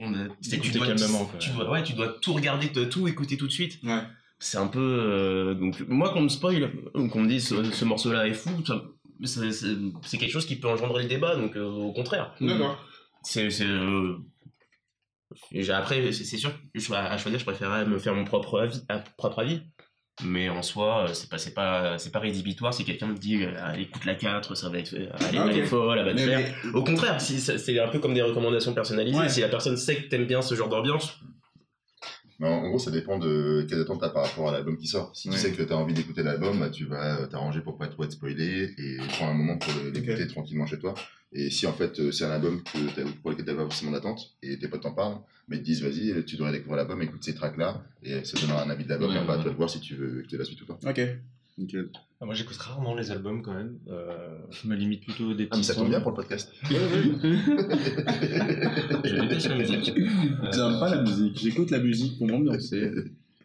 [0.00, 1.38] on- c'est que tu dois, calmement, quoi.
[1.38, 3.78] Tu dois, ouais, tu dois tout regarder, tout écouter tout de suite.
[3.82, 4.02] Ouais.
[4.38, 4.80] C'est un peu.
[4.80, 8.50] euh, donc, moi, qu'on me spoil, ou qu'on me dise ce, ce morceau-là est fou,
[8.66, 8.82] ça-
[9.24, 12.34] c'est c'est- c'est quelque chose qui peut engendrer le débat, donc euh, au contraire.
[12.40, 12.82] D'accord.
[13.22, 13.50] C'est.
[13.50, 14.16] c'est, euh,
[15.72, 16.52] après, c'est sûr
[16.94, 18.80] à choisir, je préférerais me faire mon propre avis.
[18.88, 19.60] à- propre avis.
[20.24, 23.42] Mais en soi, euh, c'est pas, c'est pas, c'est pas rédhibitoire si quelqu'un me dit
[23.44, 25.50] euh, écoute la 4, ça va être, euh, elle, est- Ah, ok.
[25.52, 26.38] elle est folle, elle va te faire.
[26.40, 29.18] mais- Au contraire, si, c'est un peu comme des recommandations personnalisées.
[29.18, 29.28] Ouais.
[29.28, 31.18] Si la personne sait que t'aimes bien ce genre d'ambiance,
[32.40, 34.86] Mais en, en gros, ça dépend de quelles attentes t'as par rapport à l'album qui
[34.88, 35.14] sort.
[35.14, 37.86] Si tu sais que t'as envie d'écouter l'album, bah, tu vas euh, t'arranger pour pas
[37.86, 40.94] trop être spoilé et prendre un moment pour l'écouter tranquillement chez toi.
[41.32, 43.92] Et si en fait euh, c'est un album que t'as- pour lequel t'as pas forcément
[43.92, 47.00] d'attente et tes potes t'en parlent, mais ils te disent vas-y, tu devrais découvrir l'album,
[47.02, 49.34] écoute ces tracks là et ça te donnera un avis de l'album Ouais, et après
[49.34, 49.44] à ouais.
[49.44, 50.78] de voir si tu veux écouter la suite ou pas.
[50.90, 51.00] Ok.
[51.58, 51.90] Nickel.
[52.20, 53.78] Ah, Moi j'écoute rarement les albums quand même.
[53.88, 56.52] Euh, je me limite plutôt des petits Ah, mais ça tombe bien pour le podcast.
[59.04, 59.92] je déteste la musique.
[59.94, 62.90] J'aime pas la musique, j'écoute la musique pour m'ambiancer.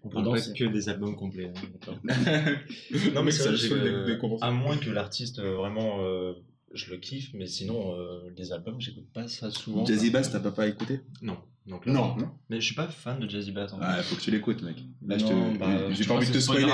[0.03, 1.51] On parle pas que des albums complets.
[1.87, 1.93] hein,
[3.15, 4.37] non, mais ça, vrai, je j'ai, fais des, euh, des.
[4.41, 6.33] À moins que l'artiste euh, vraiment euh,
[6.73, 9.83] je le kiffe, mais sinon euh, les albums j'écoute pas ça souvent.
[9.85, 10.99] Jazzy Bass, t'as pas pas écouté?
[11.23, 11.37] Non.
[11.67, 12.15] Donc, là, Non.
[12.49, 13.73] Mais je suis pas fan de Jazzy Bass.
[13.73, 13.85] En fait.
[13.87, 14.77] Ah, faut que tu l'écoutes, mec.
[15.07, 15.57] Là, je te...
[15.57, 16.67] bah, j'ai pas envie de te spoiler.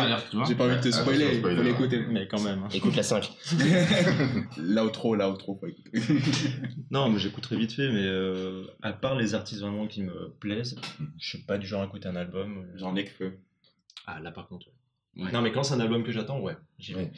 [0.48, 2.06] J'ai pas envie de te spoiler, il faut l'écouter.
[2.10, 2.64] Mais quand même.
[2.64, 2.70] hein.
[2.74, 3.32] Écoute la 5.
[4.58, 5.92] L'outro, l'outro, faut écouter.
[6.92, 10.76] Non, mais j'écouterai vite fait, mais euh, à part les artistes vraiment qui me plaisent,
[11.18, 12.66] je suis pas du genre à écouter un album.
[12.76, 13.38] J'en ai que.
[14.08, 14.68] Ah, là par contre.
[14.68, 15.24] ouais.
[15.26, 15.32] Ouais.
[15.32, 17.00] Non, mais quand c'est un album que j'attends, ouais, j'y vais.
[17.04, 17.12] Ouais.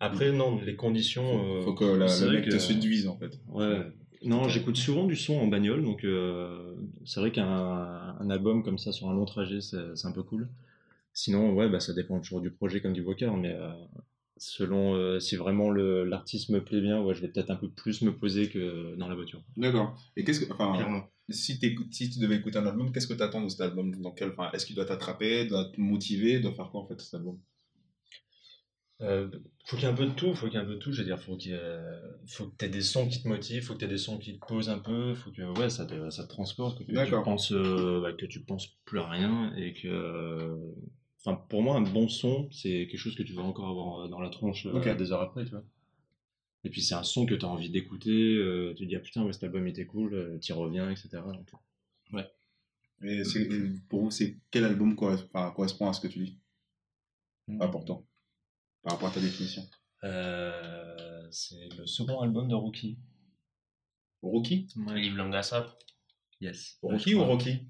[0.00, 1.56] Après, non, les conditions.
[1.56, 3.40] euh, Faut que la- le mec te séduise, en fait.
[3.48, 3.86] Ouais.
[4.24, 8.78] Non, j'écoute souvent du son en bagnole, donc euh, c'est vrai qu'un un album comme
[8.78, 10.48] ça sur un long trajet, c'est un peu cool.
[11.12, 13.70] Sinon, ouais, bah, ça dépend toujours du projet comme du vocal, mais euh,
[14.36, 17.68] selon euh, si vraiment le- l'artiste me plaît bien, ouais, je vais peut-être un peu
[17.68, 19.42] plus me poser que dans la voiture.
[19.56, 19.96] D'accord.
[20.16, 21.08] Et qu'est-ce que, enfin, Clairement.
[21.28, 23.94] si, t'écoutes- si tu devais écouter un album, qu'est-ce que tu attends de cet album?
[24.00, 27.00] Dans quel, enfin, Est-ce qu'il doit t'attraper, doit te motiver, doit faire quoi en fait
[27.00, 27.38] cet album?
[29.00, 29.28] Euh,
[29.64, 30.78] faut qu'il y ait un peu de tout, faut qu'il y ait un peu de
[30.78, 30.92] tout.
[30.92, 31.78] Je veux dire, faut qu'il y ait-
[32.26, 34.38] faut que tu des sons qui te motivent, faut que tu aies des sons qui
[34.38, 37.24] te posent un peu, faut que ouais, ça te, ça te transporte, que tu D'accord.
[37.24, 40.56] penses, euh, bah, que tu penses plus à rien et que.
[41.24, 44.20] Enfin, pour moi, un bon son, c'est quelque chose que tu vas encore avoir dans
[44.20, 44.96] la tronche euh, Ok.
[44.96, 45.64] des heures après, tu vois.
[46.64, 49.00] Et puis c'est un son que tu as envie d'écouter, euh, tu te dis ah
[49.00, 51.22] putain, ouais, cet album était cool, euh, t'y reviens, etc.
[51.32, 51.50] Donc,
[53.02, 53.22] Et,
[53.88, 56.38] pour vous, c'est quel album correspond, enfin, correspond à ce que tu dis?
[57.60, 58.04] Important.
[58.82, 59.66] Par rapport à ta définition.
[60.04, 62.98] euh, c'est le second album de Rookie.
[64.22, 64.68] Rookie?
[65.14, 65.76] Langassa.
[66.40, 66.78] Yes.
[66.82, 67.24] Rookie ou.
[67.24, 67.68] Rocky?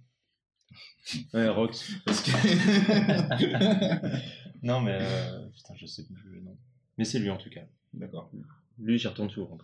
[1.32, 1.74] Ouais, Rock.
[2.04, 2.30] Parce que.
[4.62, 6.58] Non, mais euh, putain, je sais plus le nom.
[6.98, 7.62] Mais c'est lui en tout cas.
[7.94, 8.30] D'accord.
[8.78, 9.56] Lui, j'y retourne souvent.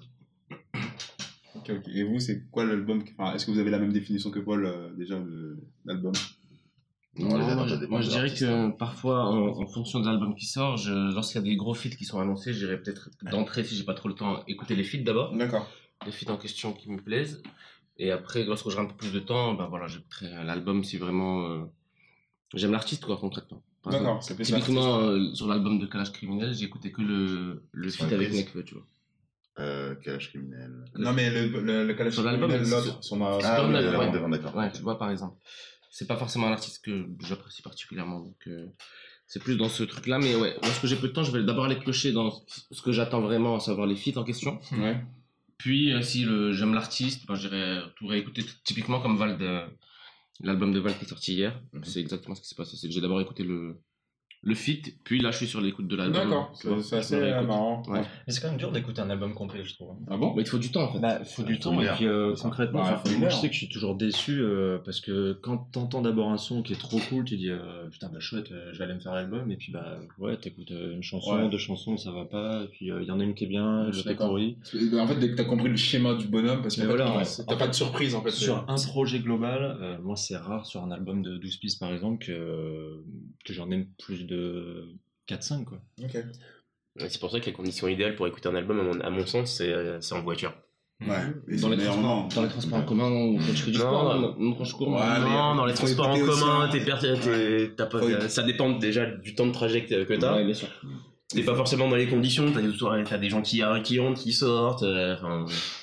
[1.56, 1.88] Ok, ok.
[1.88, 4.64] Et vous, c'est quoi l'album enfin, Est-ce que vous avez la même définition que Paul,
[4.64, 6.12] euh, déjà, de l'album?
[7.16, 8.70] Non, Non, moi, je, moi, dirais que hein.
[8.70, 12.04] parfois, en, en fonction de l'album qui sort, lorsqu'il y a des gros feats qui
[12.04, 15.32] sont annoncés, j'irai peut-être d'entrée, si j'ai pas trop le temps, écouter les feats d'abord,
[15.36, 15.68] D'accord.
[16.06, 17.42] les feats en question qui me plaisent.
[17.96, 21.46] Et après, lorsque j'aurai un peu plus de temps, ben voilà, j'écouterai l'album si vraiment
[21.48, 21.64] euh,
[22.54, 23.62] j'aime l'artiste, quoi, concrètement.
[23.82, 24.22] Par exemple, D'accord.
[24.24, 28.12] C'est plus Typiquement, euh, sur l'album de Calage Criminel, j'ai écouté que le, le feat
[28.12, 28.32] avec.
[28.32, 28.86] Nekfeu, tu vois.
[29.60, 30.84] Euh, criminel.
[30.96, 33.72] Non, mais le, le, le Kalash Sur l'album, Criminel, l'autre, son Ah, oui,
[34.30, 34.56] d'accord.
[34.56, 35.36] Ouais, tu vois, par exemple.
[35.96, 38.18] C'est pas forcément un artiste que j'apprécie particulièrement.
[38.18, 38.66] Donc, euh,
[39.28, 40.18] c'est plus dans ce truc-là.
[40.18, 42.32] Mais ouais, lorsque j'ai peu de temps, je vais d'abord aller piocher dans
[42.72, 44.58] ce que j'attends vraiment, à savoir les feats en question.
[44.72, 45.00] Ouais.
[45.56, 49.60] Puis, euh, si le- j'aime l'artiste, ben, j'irai tout réécouter, typiquement comme Val de-
[50.40, 51.62] l'album de Val qui est sorti hier.
[51.72, 51.84] Mhm.
[51.84, 52.76] C'est exactement ce qui s'est passé.
[52.76, 53.78] C'est que j'ai d'abord écouté le,
[54.44, 56.22] le feat, puis là, je suis sur l'écoute de l'album.
[56.30, 56.52] D'accord.
[56.82, 57.82] C'est assez marrant.
[57.88, 58.00] Ouais.
[58.26, 59.94] Mais c'est quand même dur d'écouter un album complet, je trouve.
[60.10, 60.34] Ah bon?
[60.34, 60.98] Mais il te faut du temps, en fait.
[60.98, 63.58] Bah, faut du temps et puis euh, concrètement, Bah, enfin, moi je sais que je
[63.58, 67.24] suis toujours déçu euh, parce que quand t'entends d'abord un son qui est trop cool,
[67.24, 69.72] tu dis euh, putain bah chouette, euh, je vais aller me faire l'album et puis
[69.72, 71.48] bah ouais t'écoutes euh, une chanson, Ouais.
[71.48, 73.48] deux chansons, ça va pas, et puis euh, il y en a une qui est
[73.48, 74.56] bien, l'autre est pourrie.
[74.98, 77.24] En fait, dès que t'as compris le schéma du bonhomme, parce que voilà, ouais.
[77.46, 78.30] t'as pas de surprise en fait.
[78.30, 81.92] Sur un projet global, euh, moi c'est rare sur un album de 12 pistes par
[81.92, 84.33] exemple que j'en aime plus de
[85.28, 85.78] 4-5 quoi.
[86.02, 86.14] Ok.
[87.00, 89.10] Ouais, C'est pour ça que les conditions idéales pour écouter un album, à mon, à
[89.10, 90.52] mon sens, c'est euh, c'est en voiture.
[91.00, 91.08] Ouais.
[91.48, 93.78] Et dans le les, transports, dans les transports en commun ou quand tu fais du
[93.78, 94.20] Non, sport, non.
[94.20, 96.68] non, non, quand je cours, Ouais, non, dans les transports en commun, hein.
[96.70, 98.28] t'es écouter.
[98.28, 100.36] ça dépend déjà du temps de trajet que, t'as.
[100.36, 100.68] Ouais, bien sûr.
[101.28, 102.70] T'es pas forcément dans les conditions, t'as des,
[103.08, 104.84] t'as des gens qui, qui rentrent, qui sortent.
[104.84, 105.16] euh,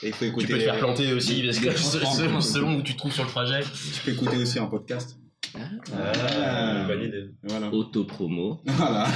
[0.02, 0.46] Et faut écouter.
[0.46, 1.72] tu peux te faire planter aussi, parce que
[2.42, 3.60] selon où tu te trouves sur le trajet.
[3.94, 5.18] Tu peux écouter aussi un podcast.
[5.56, 7.30] Ah, bonne idée.
[7.44, 7.72] Voilà.
[7.74, 8.62] Auto-promo.
[8.66, 9.08] Voilà.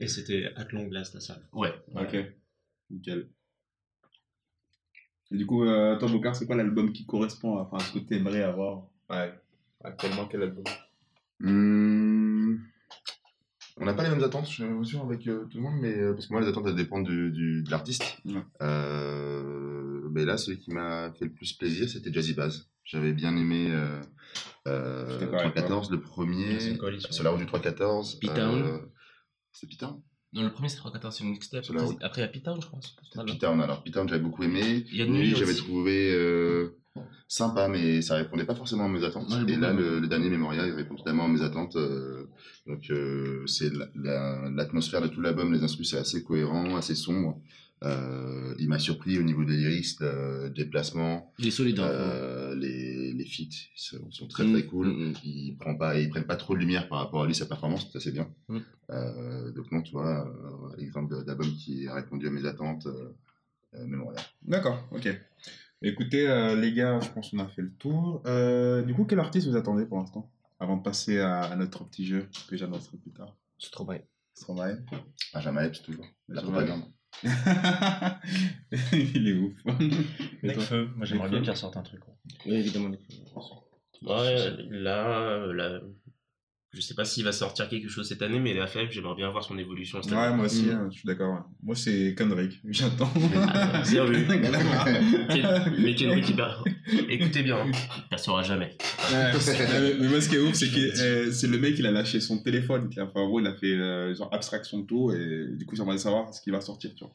[0.00, 1.38] Et c'était At Long Last à ça.
[1.52, 1.72] Ouais.
[1.94, 2.16] ok.
[2.90, 3.28] Nickel.
[5.30, 7.92] Et du coup, euh, toi, Bocard, c'est quoi l'album qui correspond à, enfin, à ce
[7.92, 8.84] que tu aimerais avoir?
[9.10, 9.32] Ouais.
[9.84, 10.64] Actuellement, quel album?
[11.44, 12.60] Hum,
[13.76, 16.12] On n'a pas les mêmes attentes, j'ai l'impression, avec euh, tout le monde, mais euh,
[16.14, 18.18] parce que moi, les attentes, elles dépendent du, du- de l'artiste.
[18.24, 18.40] Ouais.
[18.62, 19.77] Euh,
[20.18, 22.68] mais là, celui qui m'a fait le plus plaisir, c'était Jazzy Bass.
[22.84, 24.00] J'avais bien aimé euh,
[24.66, 27.12] euh, Je suis d'accord avec 314, le premier, coalition.
[27.12, 28.16] sur la route du 314.
[28.20, 28.62] P-Town.
[28.62, 28.78] euh,
[29.52, 30.00] C'est P-Town
[30.32, 31.64] Non, le premier c'est 314, c'est une mixtape.
[32.00, 32.96] Après, il y a P-Town, je pense.
[33.26, 34.84] P-Town, alors P-Town, j'avais beaucoup aimé.
[34.90, 36.70] Il y a de Nuit, j'avais trouvé euh,
[37.28, 39.30] sympa, mais ça répondait pas forcément à mes attentes.
[39.30, 41.76] Ouais, et là, le, dernier Memoria, il répond totalement à mes attentes.
[41.76, 42.26] euh,
[42.66, 46.94] donc, euh, c'est la- la- l'atmosphère de tout l'album, les instruments, c'est assez cohérent, assez
[46.94, 47.40] sombre.
[47.84, 51.80] Euh, il m'a surpris au niveau des lyrics, euh, des placements, Il est solide.
[52.56, 54.88] les, les feats sont, sont très très cool.
[54.88, 55.14] mm, mm.
[55.24, 57.86] Ils prennent pas, ils prennent pas trop de lumière par rapport à lui sa performance,
[57.92, 58.28] c'est assez bien.
[58.48, 58.58] Mm.
[58.90, 63.14] Euh, donc non, tu vois, euh, exemple d'album qui a répondu à mes attentes, euh,
[63.74, 64.20] euh, Memoria.
[64.42, 65.08] D'accord, ok.
[65.80, 68.22] Écoutez, euh, les gars, je pense qu'on a fait le tour.
[68.26, 71.84] Euh, du coup, quel artiste vous attendez pour l'instant Avant de passer à, à notre
[71.84, 73.36] petit jeu que j'annoncerai plus tard?
[73.58, 74.00] Bien.
[74.34, 74.78] Stromae.
[75.34, 76.06] Benjamin Epps, toujours.
[76.28, 76.82] La propagande.
[78.92, 79.54] Il est ouf.
[80.68, 82.00] Toi, moi j'aimerais bien qu'il ressorte un truc.
[82.00, 82.14] quoi.
[82.46, 82.90] Oui, évidemment.
[84.02, 84.36] Ouais,
[84.70, 85.80] là, là,
[86.80, 89.28] je sais pas s'il va sortir quelque chose cette année, mais la FF, j'aimerais bien
[89.30, 90.36] voir son évolution cette Ouais, année.
[90.36, 90.70] moi aussi, Mm.
[90.70, 91.44] hein, je suis d'accord.
[91.62, 92.60] Moi, c'est Kendrick.
[92.70, 93.10] J'attends.
[93.90, 94.26] Bien vu.
[95.78, 96.34] Mais Kendrick,
[97.08, 98.76] écoutez bien, il passera jamais.
[99.12, 99.32] Ouais,
[100.00, 102.20] mais, moi, ce qui est ouf, c'est que euh, c'est le mec, il a lâché
[102.20, 102.88] son téléphone.
[103.00, 105.12] Enfin, en gros, il a fait euh, genre abstraction de tout.
[105.12, 106.90] Et du coup, j'aimerais savoir ce qui va sortir.
[106.94, 107.12] Tu vois.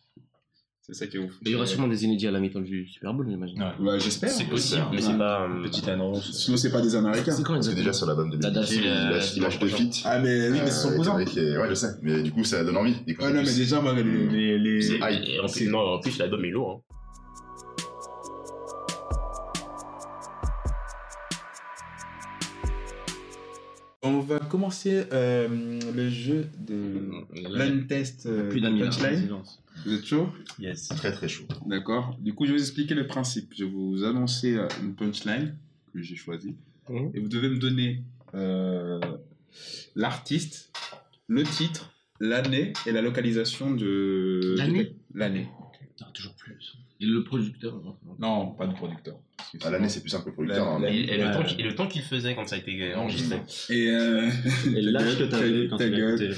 [0.85, 1.31] C'est ça qui est ouf.
[1.43, 3.57] Il y aura sûrement des inédits à la mi-temps du Super Bowl, j'imagine.
[3.79, 3.87] Ouais.
[3.91, 4.29] Ouais, j'espère.
[4.29, 5.43] C'est possible, mais c'est pas.
[5.43, 6.29] euh, Petite annonce.
[6.33, 7.31] Sinon, c'est pas des Américains.
[7.31, 9.59] C'est quand C'est exactement déjà sur l'album de La date, il c'est, lâche, il lâche
[9.59, 9.85] deux prochain.
[9.89, 10.01] feats.
[10.03, 11.15] Ah, mais oui, mais c'est son Euh, cousin.
[11.15, 11.25] Ouais,
[11.69, 11.87] je sais.
[12.01, 12.95] Mais du coup, ça donne envie.
[13.07, 14.03] Ouais, non, mais déjà, moi, les.
[14.03, 16.83] les, les- c'est- Ah, et en c'est- plus, non, en plus, l'album est lourd.
[16.89, 16.95] hein.
[24.05, 25.47] On va commencer euh,
[25.95, 28.89] le jeu de blind test euh, plus d'un milliard.
[28.89, 29.29] punchline.
[29.85, 30.29] Vous êtes chaud?
[30.59, 30.87] Yes.
[30.89, 31.45] Très très chaud.
[31.65, 32.17] D'accord.
[32.19, 33.53] Du coup, je vais vous expliquer le principe.
[33.55, 35.57] Je vais vous annoncer euh, une punchline
[35.93, 36.55] que j'ai choisie.
[36.89, 37.11] Mhm.
[37.13, 38.03] Et vous devez me donner
[38.33, 38.99] euh,
[39.95, 40.71] l'artiste,
[41.27, 44.55] le titre, l'année et la localisation de.
[44.57, 44.95] L'année?
[45.13, 45.49] L'année.
[46.01, 46.77] Ah, toujours plus.
[46.99, 47.95] Et le producteur hein.
[48.19, 49.19] Non, pas de producteur.
[49.63, 50.79] À l'année, sinon- c'est plus simple que le producteur.
[50.79, 50.91] La- hein.
[50.91, 51.31] Et, et le Ouais.
[51.33, 53.37] temps qu'il- et le temps qu'il faisait quand ça a été enregistré.
[53.69, 54.29] Et, euh,
[54.75, 56.35] Et l'âge que ta t'avais quand ta tu l'as gueule.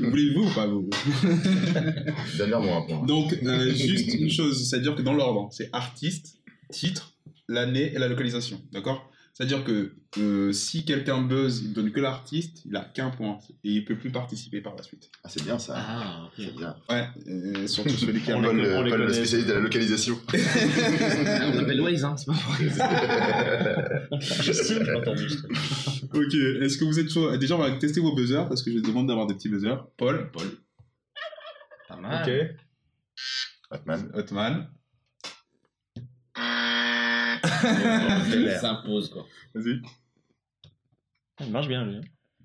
[0.00, 0.90] Voulez-vous ou pas vous?
[2.38, 3.06] Donne-leur-moi un point.
[3.06, 6.38] Donc, euh, juste une chose, c'est-à-dire que dans l'ordre, c'est artiste,
[6.70, 7.14] titre,
[7.48, 8.60] l'année et la localisation.
[8.72, 9.10] D'accord?
[9.38, 13.70] C'est-à-dire que euh, si quelqu'un buzz, il donne que l'artiste, il a qu'un point et
[13.70, 15.10] il peut plus participer par la suite.
[15.22, 15.74] Ah, c'est bien ça.
[15.76, 16.32] Ah, ok.
[16.38, 16.74] C'est bien.
[16.88, 19.60] Ouais, euh, surtout celui qui a On Paul, les- le, Paul, le spécialiste de la
[19.60, 20.18] localisation.
[20.32, 24.08] Ah, on appelle Waze, hein, c'est pas vrai.
[24.20, 25.46] Je signe quand t'enregistres.
[26.14, 27.36] Ok, est-ce que vous êtes chaud?
[27.36, 29.84] Déjà, on va tester vos buzzers parce que je demande d'avoir des petits buzzers.
[29.98, 30.30] Paul.
[30.32, 30.46] Paul.
[31.88, 32.22] Pas mal.
[32.26, 32.56] Ok.
[33.70, 34.10] Batman.
[34.14, 34.70] Otman.
[37.60, 39.26] Ça s'impose, quoi.
[39.54, 39.80] Vas-y.
[41.44, 41.96] Il marche bien, lui.
[41.96, 42.00] hein.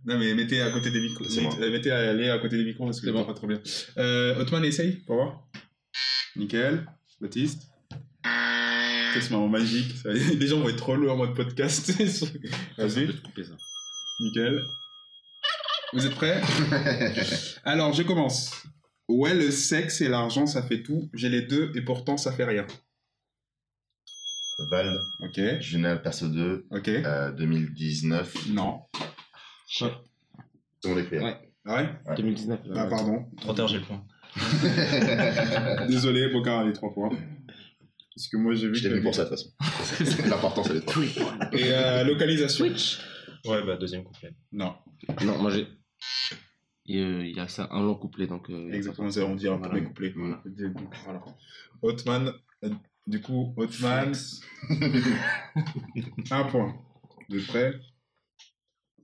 [0.06, 1.24] Non, mais mettez à côté des micros.
[1.60, 3.24] Mettez, à aller à côté des micros parce que C'est je bon.
[3.26, 3.62] pas trop bien.
[3.98, 5.48] Euh, Otman, essaye pour voir.
[6.36, 6.86] Nickel.
[7.20, 7.68] Baptiste.
[9.14, 9.96] C'est ce moment magique.
[9.98, 11.92] Ça- Les gens vont être trop lourds en mode podcast.
[12.78, 13.06] Vas-y.
[13.08, 13.52] peut te couper ça.
[14.22, 14.60] Nickel.
[15.94, 16.42] Vous êtes prêts?
[17.64, 18.64] Alors, je commence.
[19.08, 21.10] Ouais, le sexe et l'argent, ça fait tout.
[21.14, 22.66] J'ai les deux et pourtant, ça fait rien.
[24.70, 25.40] Val, Ok.
[25.60, 26.88] Junel Perso 2, Ok.
[26.90, 28.50] euh, 2019.
[28.50, 28.82] Non.
[29.68, 29.86] C'est
[30.84, 31.24] bon d'écrire.
[31.24, 31.38] Ouais.
[31.66, 32.16] Ah ouais?
[32.18, 32.60] 2019.
[32.76, 33.26] Ah, pardon.
[33.40, 34.04] Trop tard, j'ai le point.
[35.88, 37.10] Désolé, Bocard a les trois points.
[38.16, 40.24] Parce que moi, j'ai vu Je vu pour ça, de toute façon.
[40.30, 41.04] L'important, c'est les trois.
[41.54, 42.66] Et euh, localisation
[43.46, 44.34] Ouais, bah, deuxième couplet.
[44.52, 44.76] Non.
[45.26, 45.62] Non, moi j'ai.
[46.90, 48.50] Euh, Il y a ça, un long couplet, donc.
[48.50, 50.14] euh, Exactement, c'est on dit un premier couplet.
[50.16, 50.42] Voilà.
[51.06, 51.24] Voilà.
[51.82, 52.32] Hotman,
[52.64, 52.70] euh,
[53.08, 54.14] du coup, Hotman,
[56.32, 56.76] un point.
[57.30, 57.74] De près.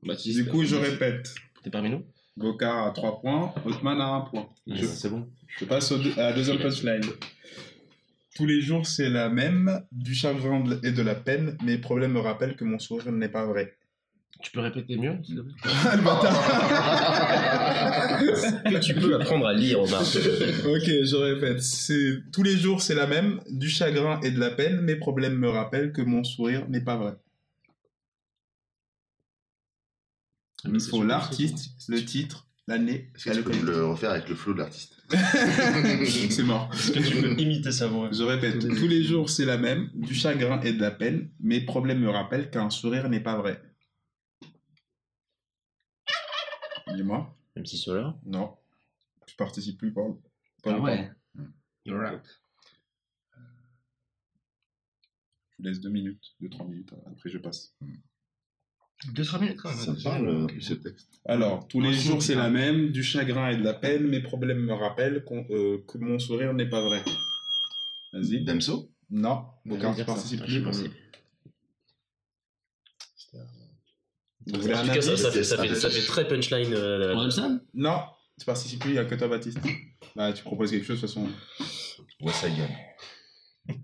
[0.04, 1.34] Baptiste, Du coup, je répète.
[1.64, 2.04] T'es parmi nous?
[2.36, 4.50] Bocard a 3 points, Hotman a 1 point.
[4.68, 5.28] Je, C'est bon.
[5.60, 7.02] je passe au deux- à la deuxième punchline.
[8.36, 11.58] Tous les jours, c'est la même, du chagrin et de la peine.
[11.64, 13.77] Mes problèmes me rappellent que mon sourire n'est pas vrai.
[14.42, 15.54] Tu peux répéter mieux s'il te plaît
[15.96, 16.34] le bâtard
[18.20, 20.02] Que tu peux apprendre à lire, Omar.
[20.02, 21.62] Ok, je répète.
[21.62, 24.82] C'est tous les jours, c'est la même, du chagrin et de la peine.
[24.82, 27.16] Mes problèmes me rappellent que mon sourire n'est pas vrai.
[30.66, 34.36] Il me faut l'artiste, le titre, l'année, Est-ce que tu peux le refaire avec le
[34.36, 34.98] flow de l'artiste
[36.30, 36.70] C'est mort.
[36.74, 39.90] Est-ce que tu peux imiter sa voix Je répète, tous les jours c'est la même,
[39.94, 41.30] du chagrin et de la peine.
[41.40, 43.62] Mes problèmes me rappellent qu'un sourire n'est pas vrai.
[47.08, 47.34] Dis-moi.
[47.56, 48.16] Même si Solar.
[48.26, 48.54] Non.
[49.26, 50.16] Tu participes plus, Paul.
[50.62, 51.10] Paul, Ah ouais.
[51.36, 51.52] pardon.
[51.86, 52.22] You're right.
[55.52, 57.74] Je vous laisse deux minutes, deux, trois minutes, après je passe.
[59.14, 59.78] 2-3 minutes quand même.
[59.78, 61.22] Ça me parle, euh, ce texte.
[61.26, 64.08] Alors, tous les jours c'est la même, du chagrin et de la peine.
[64.08, 67.04] Mes problèmes me rappellent euh, que mon sourire n'est pas vrai.
[68.12, 68.44] Vas-y.
[68.44, 68.90] Damso?
[69.10, 70.14] Non, aucun dire ça.
[70.14, 70.92] participe Je plus.
[74.54, 76.72] En tout cas, ça, ça fait, ça, fait, ça fait très punchline.
[76.74, 78.02] euh, Orelsan Non,
[78.40, 79.58] tu participes plus, il n'y a que toi, Baptiste.
[80.16, 81.28] Bah, tu proposes quelque chose, de toute façon.
[82.22, 82.70] West Side Gun.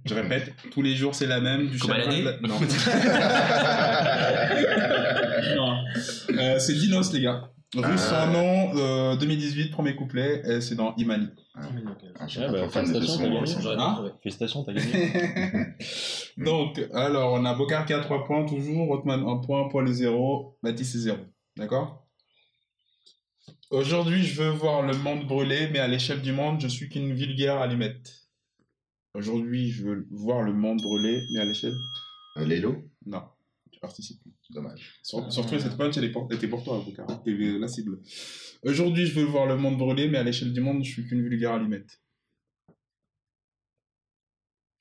[0.06, 2.12] Je répète, tous les jours c'est la même, du Comme à chagrin.
[2.12, 2.58] l'année de la- Non.
[5.58, 5.84] non.
[6.40, 7.50] Euh, c'est Dinos, les gars.
[7.76, 11.28] Rue sans nom, euh, 2018, premier couplet, et c'est dans Imani.
[14.22, 15.74] Félicitations, t'as gagné.
[16.38, 20.58] Donc, alors, on a Bocard qui a 3 points toujours, Rothman 1 point, Paul 0,
[20.62, 21.18] Baptiste 0.
[21.58, 22.06] D'accord?
[23.72, 27.14] Aujourd'hui, je veux voir le monde brûler, mais à l'échelle du monde, je suis qu'une
[27.14, 28.28] vulgaire allumette.
[29.16, 31.74] Aujourd'hui, je veux voir le monde brûler, mais à l'échelle.
[32.38, 32.84] Euh, Lélo?
[33.08, 33.24] Non,
[33.72, 34.22] tu participes.
[34.54, 35.00] Dommage.
[35.02, 37.24] Sur- Surtout, cette punch, elle est pour- était pour toi, Boucar.
[37.24, 38.00] T'es la cible.
[38.64, 41.22] Aujourd'hui, je veux voir le monde brûler, mais à l'échelle du monde, je suis qu'une
[41.22, 42.02] vulgaire allumette.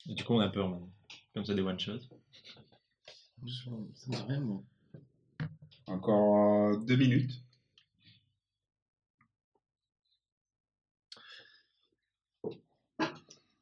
[0.09, 0.91] Et du coup, on a peur maintenant.
[1.35, 1.99] Comme ça, des one-shots.
[3.47, 4.63] Ça me dit rien, moi.
[5.87, 7.42] Encore euh, deux minutes.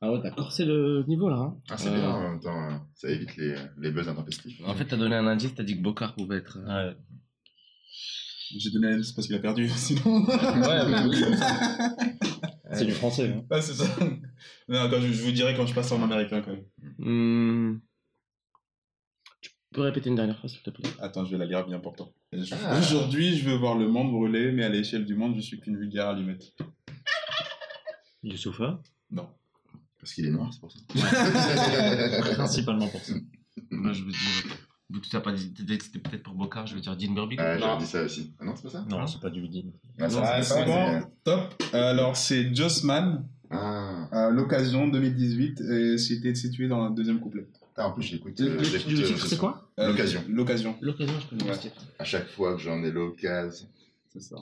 [0.02, 1.36] Ah ouais, d'accord, c'est le niveau là.
[1.36, 1.56] hein.
[1.68, 4.60] Ah, c'est Euh, bien en même temps, ça évite les, les buzz intempestifs.
[4.64, 6.58] En fait, t'as donné un indice, t'as dit que Bocard pouvait être.
[6.58, 6.96] euh, Ouais.
[8.58, 10.24] J'ai donné l'indice parce qu'il a perdu, sinon.
[10.26, 11.22] Ouais, mais oui.
[12.72, 13.28] C'est du français.
[13.28, 13.44] Hein.
[13.50, 13.84] Ah, c'est ça.
[14.68, 16.64] Non, quand je, je vous dirai quand je passe en américain, quand même.
[16.98, 17.80] Hmm.
[19.42, 20.88] Tu peux répéter une dernière fois, s'il te plaît?
[20.98, 22.10] Attends, je vais la garder bien pour toi.
[22.32, 22.76] Je- Ah.
[22.78, 25.76] Aujourd'hui, je veux voir le monde brûler, mais à l'échelle du monde, je suis qu'une
[25.78, 26.54] vulgaire allumette.
[28.24, 28.82] Du sofa?
[29.10, 29.28] Non.
[30.00, 30.78] Parce qu'il est noir, c'est pour ça.
[32.34, 33.14] Principalement pour ça.
[33.70, 34.18] Moi, je veux dire.
[34.92, 37.38] Vu que tu n'as pas dit, c'était peut-être pour Bocard, je veux dire Dean Burbick.
[37.40, 38.32] Ah, j'aurais dit ça aussi.
[38.40, 39.62] Ah non, c'est pas ça Non, c'est pas du din.
[40.00, 41.00] Ah, Ah, c'est bon.
[41.22, 41.62] Top.
[41.72, 44.30] Alors, c'est Jossman, Ah.
[44.32, 47.46] l'occasion 2018, et c'était situé dans le deuxième couplet.
[47.76, 48.38] Ah, en plus, j'écoute.
[48.40, 50.24] Le, euh, le- le euh, titre, c'est quoi L'occasion.
[50.28, 51.86] L'occasion, L'occasion, je connais pas ce titre.
[51.98, 53.68] À chaque fois que j'en ai l'occasion.
[54.12, 54.36] c'est ça.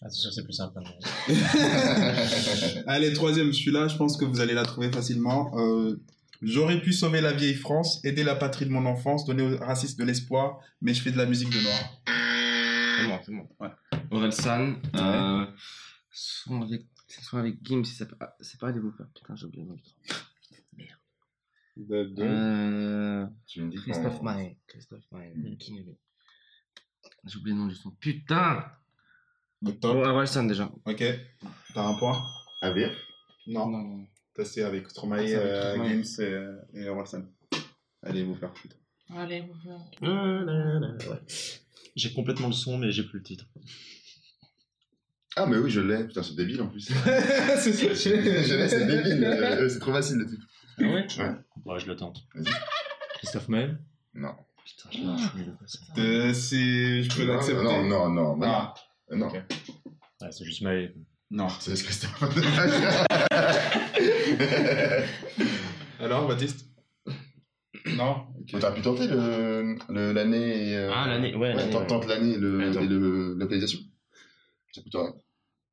[0.00, 0.74] Ah, c'est sûr, c'est plus simple.
[0.76, 0.96] maintenant.
[2.86, 5.52] Allez, troisième, celui-là, je pense que vous allez la trouver facilement.
[5.58, 6.00] Euh,
[6.40, 9.98] J'aurais pu sauver la vieille France, aider la patrie de mon enfance, donner aux racistes
[9.98, 12.00] de l'espoir, mais je fais de la musique de noir.
[12.96, 13.48] C'est bon, c'est bon.
[13.58, 13.70] Ouais.
[14.12, 15.46] Orelsan, euh,
[16.12, 19.08] son avec, son avec Gims, c'est pas, c'est pas des Whoopers.
[19.16, 19.76] Putain, j'ai oublié le nom.
[21.90, 24.56] Euh, Tu me dis Christophe Maé.
[24.68, 25.32] Christophe Maé.
[25.34, 25.58] Lui
[27.24, 27.90] J'ai oublié le nom du son.
[27.92, 28.64] Putain
[29.64, 30.46] Oh, top.
[30.46, 30.70] Déjà.
[30.86, 31.04] Ok.
[31.74, 32.22] T'as un point
[32.62, 32.94] AVF
[33.46, 33.68] Non.
[33.68, 34.06] non.
[34.36, 36.02] Ça, c'est avec Stromae, C'est avec euh, Stromae.
[36.02, 36.22] Gims
[36.74, 37.22] et, et Orelsan.
[38.04, 38.76] Allez vous faire foutre.
[39.16, 40.06] Allez, Whooper.
[41.10, 41.18] Ouais.
[41.96, 43.46] J'ai complètement le son, mais j'ai plus le titre.
[45.36, 46.04] Ah, mais oui, je l'ai.
[46.06, 46.80] Putain, c'est débile en plus.
[47.58, 47.94] c'est ça.
[47.94, 49.24] je l'ai, c'est débile.
[49.24, 50.46] euh, C'est trop facile le titre.
[50.78, 51.06] Ah ouais?
[51.18, 51.34] Ouais.
[51.64, 52.18] Ouais, je le tente.
[52.34, 52.52] Vas-y.
[53.18, 53.80] Christophe Maël?
[54.14, 54.34] Non.
[54.64, 55.56] Putain, je nul.
[55.98, 57.02] Euh, c'est...
[57.02, 57.62] Je peux Non, l'accepter?
[57.64, 58.38] Non, non, non.
[58.42, 58.74] Ah,
[59.12, 59.32] non.
[59.34, 59.40] Euh.
[60.20, 60.94] Ouais, c'est juste Maël.
[61.30, 61.48] Non.
[61.60, 62.22] C'est Christophe.
[66.00, 66.66] Alors, Baptiste
[67.96, 68.58] Non Ok.
[68.60, 70.76] T'as pu tenter le- le- l'année et.
[70.76, 72.06] euh, Ah, l'année, ouais, l'année, tente, ouais.
[72.08, 73.78] l'année et le- le localisation.
[74.72, 75.14] Ça coûte rien.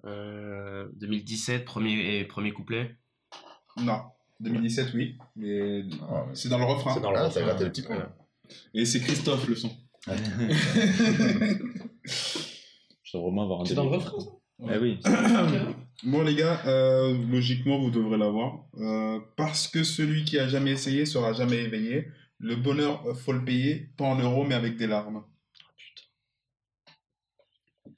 [0.05, 2.95] Euh, 2017, premier, et premier couplet.
[3.77, 4.01] Non.
[4.41, 5.17] 2017, oui.
[5.35, 6.93] Mais Ah, mais- c'est dans le refrain.
[6.93, 7.39] C'est dans le Ah, refrain.
[7.41, 7.97] t'as gratté le petit point.
[7.97, 8.05] Ouais.
[8.73, 9.71] Et c'est Christophe le son.
[13.17, 14.29] Avoir un C'est dans le refrain, ça
[14.73, 14.99] Eh oui.
[16.03, 18.65] Bon les gars, euh, logiquement vous devrez l'avoir.
[18.77, 22.09] Euh, parce que celui qui a jamais essayé sera jamais éveillé.
[22.39, 25.23] Le bonheur, euh, faut le payer, pas en euros mais avec des larmes.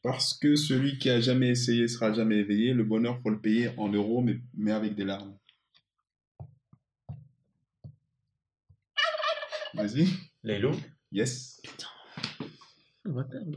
[0.04, 2.74] Parce que celui qui a jamais essayé sera jamais éveillé.
[2.74, 5.36] Le bonheur, faut le payer en euros mais, mais avec des larmes.
[9.74, 10.08] Vas-y.
[10.44, 10.72] Laylo
[11.12, 11.60] Yes.
[11.64, 11.97] Perdre.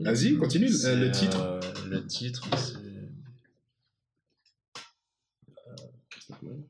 [0.01, 0.69] Vas-y, continue.
[0.85, 1.41] Euh, le titre.
[1.41, 2.75] euh, le titre, c'est.
[2.77, 3.07] Euh,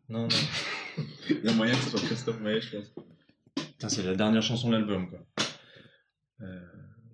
[0.09, 0.27] Non, non.
[1.29, 2.91] Il y a moyen que ce soit Christophe Maé, je pense.
[3.55, 5.25] Putain, c'est la dernière chanson de l'album, quoi.
[6.41, 6.59] Euh,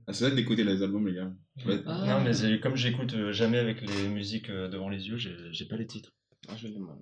[0.08, 1.32] Ah, c'est vrai d'écouter les albums, les gars.
[1.66, 1.82] Ouais.
[1.86, 2.20] Ah.
[2.20, 5.86] Non, mais comme j'écoute euh, jamais avec les musiques devant les yeux, j'ai pas les
[5.88, 6.14] titres.
[6.48, 6.98] Ah, je l'ai mal.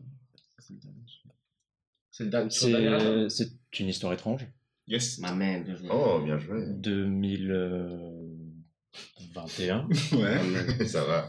[2.11, 3.29] C'est le dernier.
[3.29, 4.47] C'est une histoire étrange.
[4.87, 5.19] Yes.
[5.19, 5.33] Ma
[5.75, 5.87] joué.
[5.91, 6.63] Oh, bien joué.
[9.19, 9.87] 2021.
[10.17, 10.87] Ouais.
[10.87, 11.27] Ça va.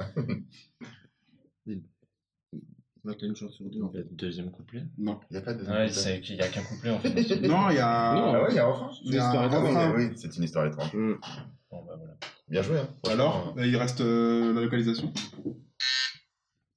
[3.04, 3.78] Là, t'as une chance sur deux.
[3.94, 4.82] Le deuxième couplet.
[4.98, 5.20] Non.
[5.30, 5.64] Il n'y a pas de.
[5.64, 7.14] Ouais, c'est qu'il y a qu'un couplet en fait.
[7.42, 8.14] Non, il y a.
[8.14, 8.90] Non, Ah ouais, il y a un refrain.
[9.04, 10.90] Il y a un Ah oui, c'est une histoire étrange.
[10.92, 12.16] Bon, bah voilà.
[12.48, 12.88] Bien joué, hein.
[13.08, 15.12] Alors, il reste euh, la localisation.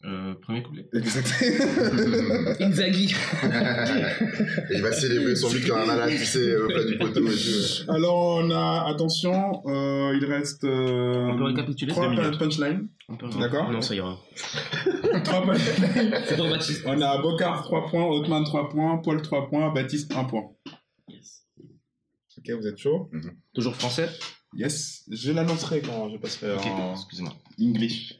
[0.06, 0.88] Euh, premier couplet.
[0.93, 1.28] Exact.
[2.62, 3.14] Inzaghi.
[3.14, 7.28] Et il va célébrer son but comme un malade, tu sais, au plat du poteau
[7.28, 7.91] et tout.
[7.91, 8.86] Alors, on a.
[8.89, 10.64] Attention, euh, il reste.
[10.64, 12.39] euh, On peut récapituler Trois deux pun- minutes.
[12.39, 12.88] punchlines.
[13.10, 13.70] On peut- D'accord.
[13.72, 14.18] Non, ça ira.
[15.26, 16.14] Trois punchlines.
[16.28, 16.84] C'est pour Baptiste.
[16.86, 20.43] On a Bocard 3 points, Hotman 3 points, Paul 3 points, Baptiste 1 point.
[22.38, 23.10] Ok, vous êtes chaud
[23.54, 24.08] Toujours français
[24.56, 25.04] Yes.
[25.12, 27.34] Je l'annoncerai quand je passerai Ok, en excusez-moi.
[27.62, 28.16] English.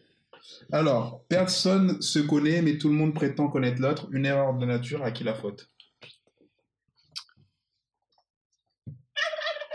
[0.72, 4.08] Alors, personne se connaît, mais tout le monde prétend connaître l'autre.
[4.12, 5.70] Une erreur de nature, à qui la faute?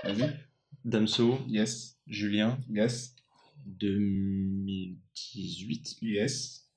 [0.04, 0.38] Vas-y.
[0.84, 1.98] Damso, Yes.
[2.06, 3.16] Julien, Yes.
[3.66, 5.96] 2018.
[6.02, 6.70] Yes.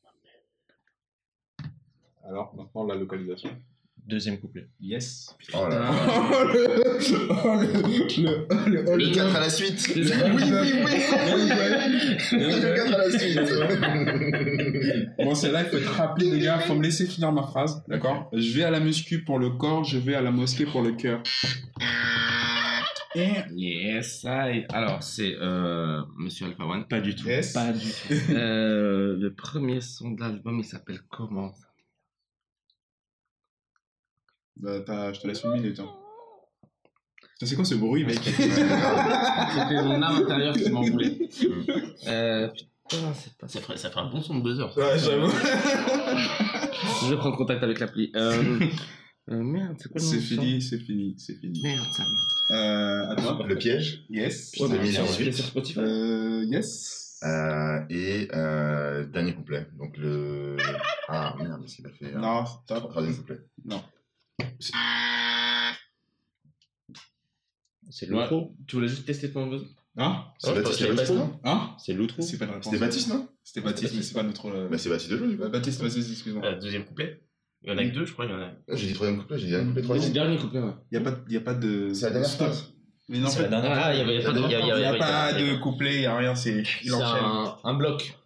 [2.24, 3.52] Alors, maintenant, la localisation.
[4.08, 4.70] Deuxième couplet.
[4.80, 5.36] Yes.
[5.54, 5.92] Oh là là.
[6.30, 6.68] Oh, le,
[7.30, 9.92] oh, le, le, le, oh, Le 4 à la suite.
[9.96, 10.12] Oui, oui,
[10.86, 10.92] oui.
[12.32, 13.40] Le 4 à la suite.
[15.24, 16.60] Bon, c'est là, il faut être rapide, les gars.
[16.60, 18.30] Faut me laisser finir ma phrase, d'accord?
[18.32, 20.94] Je vais à la muscu pour le corps, je vais à la mosquée pour le
[20.94, 21.22] cœur.
[23.16, 24.66] Yes, I.
[24.70, 26.88] Alors, c'est euh, Monsieur Alpha One.
[26.88, 27.28] Pas du tout.
[27.28, 27.54] Yes.
[27.54, 28.14] Pas du tout.
[28.30, 31.54] Euh, le premier son de l'album, il s'appelle comment
[34.60, 35.80] Bah, t'as- je te laisse une minute.
[35.80, 35.90] Hein.
[37.44, 38.20] C'est quoi ce bruit, mec?
[38.24, 38.48] C'était
[39.84, 41.18] mon âme intérieure qui m'en voulait.
[42.08, 42.48] Euh,
[42.90, 44.66] putain, c'est pas Ça ferait, ça ferait un bon son de buzzer.
[44.74, 44.80] ça.
[44.80, 45.30] Ouais, j'avoue.
[47.04, 48.12] Je vais prendre contact avec l'appli.
[48.16, 48.60] Euh,
[49.32, 51.62] euh, merde, c'est quoi C'est fini, c'est fini, c'est fini.
[51.62, 52.04] Merde, ça.
[52.56, 53.46] Euh, à toi.
[53.46, 54.06] Le piège?
[54.10, 54.54] Yes.
[54.60, 54.88] Ouais, Putain, mais
[55.24, 55.80] mis sur Spotify.
[55.80, 57.20] Euh, yes.
[57.24, 59.68] Euh, et euh, dernier couplet.
[59.78, 60.56] Donc le.
[61.10, 62.90] Ah merde, qu'est-ce qu'il a fait euh, Non, stop.
[62.90, 63.40] Troisième couplet.
[63.66, 63.82] Non.
[67.90, 68.22] C'est Ouais.
[68.22, 68.56] l'outro.
[68.68, 69.66] Tu voulais juste tester ton buzz
[70.00, 72.22] Hein C'est Baptiste je savais pas Baptiste, non Hein C'est l'outro.
[72.22, 72.66] C'est pas réponse.
[72.66, 74.46] C'était Baptiste, non C'était Baptiste, mais c'est pas notre.
[74.48, 75.44] euh, Bah c'est Baptiste de jeu, du coup.
[75.44, 76.46] bah, Baptiste, vas-y, excuse-moi.
[76.46, 77.24] Euh, deuxième couplet.
[77.64, 78.26] Il y en a que deux, je crois.
[78.26, 78.52] Il y en a.
[78.70, 80.10] Ah, J'ai dit troisième couplet, j'ai dit dernier couplet, C'est troisième.
[80.10, 80.74] le dernier couplet, ouais.
[80.92, 81.94] Il y a pas, de- y a pas de.
[81.94, 82.74] C'est la dernière phrase.
[83.10, 83.72] Mais non, en la fait, dernière.
[83.74, 84.40] Ah, il y avait pas de.
[84.40, 86.58] Il y a- il y n'y pas de couplet, il n'y a rien, c'est.
[86.84, 87.24] Il C'est enchaîne.
[87.24, 88.18] un, un bloc.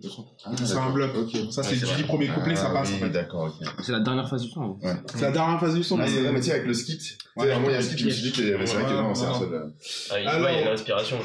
[0.43, 1.11] Ah, C'est un bloc.
[1.15, 1.38] Ok.
[1.51, 2.01] Ça, c'est du vrai.
[2.03, 2.89] premier couplet, ça Ah, passe.
[2.89, 3.09] en Oui, fait.
[3.11, 3.67] d'accord, ok.
[3.84, 4.61] C'est la dernière phase du son.
[4.63, 4.77] hein.
[4.82, 4.95] Ouais.
[5.13, 5.99] C'est la dernière phase du son.
[5.99, 7.45] Ah, c'est mais- mais tu sais, avec le skit, tu Ouais.
[7.47, 9.13] vraiment, il y a un skit, je me suis dit que c'est vrai que non,
[9.13, 9.53] c'est un seul.
[9.53, 9.67] euh,
[10.09, 11.17] Ah, il, Alors- il y a une inspiration.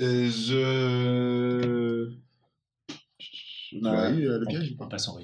[0.00, 2.10] Euh, je.
[3.68, 5.18] Tu l'aurais eu, euh, le piège ou On pas passe en.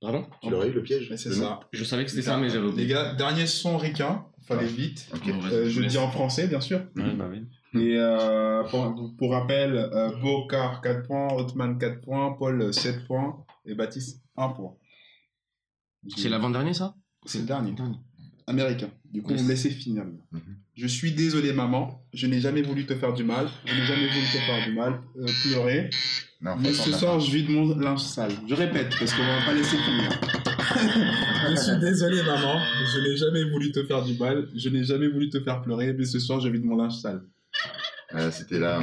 [0.00, 0.26] Pardon?
[0.42, 1.08] Tu l'aurais eu, le piège?
[1.16, 1.60] C'est ça.
[1.72, 2.88] Je savais que c'était ça, mais j'avais Les oublié.
[2.88, 5.08] gars, dernier son ricain, fallait vite.
[5.14, 5.26] Ok.
[5.32, 6.80] Bon, vas-y, Euh, je dis en français, bien sûr.
[6.96, 7.44] Ouais, bah oui.
[7.80, 13.44] Et euh, pour, pour rappel, euh, Bocard 4 points, Hotman 4 points, Paul 7 points
[13.66, 14.74] et Baptiste 1 point.
[16.16, 16.94] C'est l'avant-dernier, ça?
[17.24, 17.72] C'est le dernier.
[17.72, 17.96] Dernier.
[18.46, 18.90] Américain.
[19.10, 19.40] Du coup, Yes.
[19.40, 20.04] vous me laissez finir.
[20.32, 20.40] Mhm.
[20.76, 22.04] Je suis désolé, maman.
[22.12, 23.48] Je n'ai jamais voulu te faire du mal.
[23.64, 25.00] Je n'ai jamais voulu te faire du mal.
[25.18, 25.90] Euh, pleurer.
[26.42, 28.32] Non, Mais ce soir, je vide mon linge sale.
[28.46, 30.20] Je répète, parce qu'on va pas laisser finir.
[31.50, 32.58] je suis désolé, maman.
[32.94, 34.48] Je n'ai jamais voulu te faire du mal.
[34.56, 35.92] Je n'ai jamais voulu te faire pleurer.
[35.92, 37.22] Mais ce soir, je vide mon linge sale.
[38.14, 38.78] Euh, C'était là.
[38.80, 38.82] euh,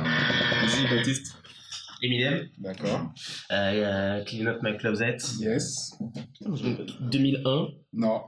[0.68, 1.36] Vas-y, Baptiste.
[2.04, 3.14] Eminem, D'accord.
[3.52, 5.92] euh, Clean Up My Closet, Yes.
[7.00, 7.68] 2001.
[7.94, 8.24] Non.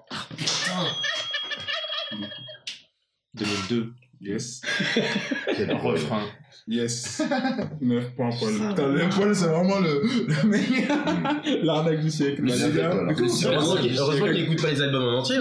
[3.33, 3.93] 2002.
[4.21, 4.61] Yes.
[5.57, 5.71] quel.
[5.73, 6.27] Refrain.
[6.67, 7.21] Yes.
[7.81, 8.53] 9 points, Paul.
[8.53, 11.61] Putain, le Paul, c'est vraiment le, le mec.
[11.63, 12.49] L'arnaque du siècle.
[12.49, 15.37] Ça va Heureusement qu'il heureusement qu'il écoute pas les albums en entier.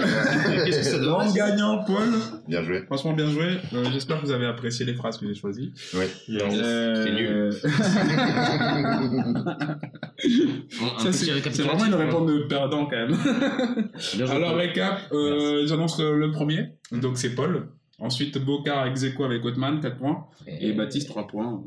[0.65, 2.09] Qu'est-ce que ça donne gagnant, Paul.
[2.47, 2.83] Bien joué.
[2.87, 3.57] Franchement, bien joué.
[3.73, 5.73] Euh, J'espère que vous avez apprécié les phrases que j'ai choisies.
[5.93, 6.09] Ouais.
[6.29, 7.49] Euh, C'est nul.
[10.79, 13.15] Bon, c'est c'est vraiment une réponse de perdant quand même.
[14.29, 16.69] Alors, récap, euh, j'annonce le premier.
[16.91, 17.67] Donc, c'est Paul.
[17.99, 20.27] Ensuite, Bocard ex aequo avec Otman, 4 points.
[20.47, 21.63] Et Baptiste, 3 points.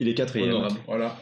[0.00, 0.50] Il est quatrième.
[0.50, 0.80] Honorable.
[0.86, 1.16] Voilà.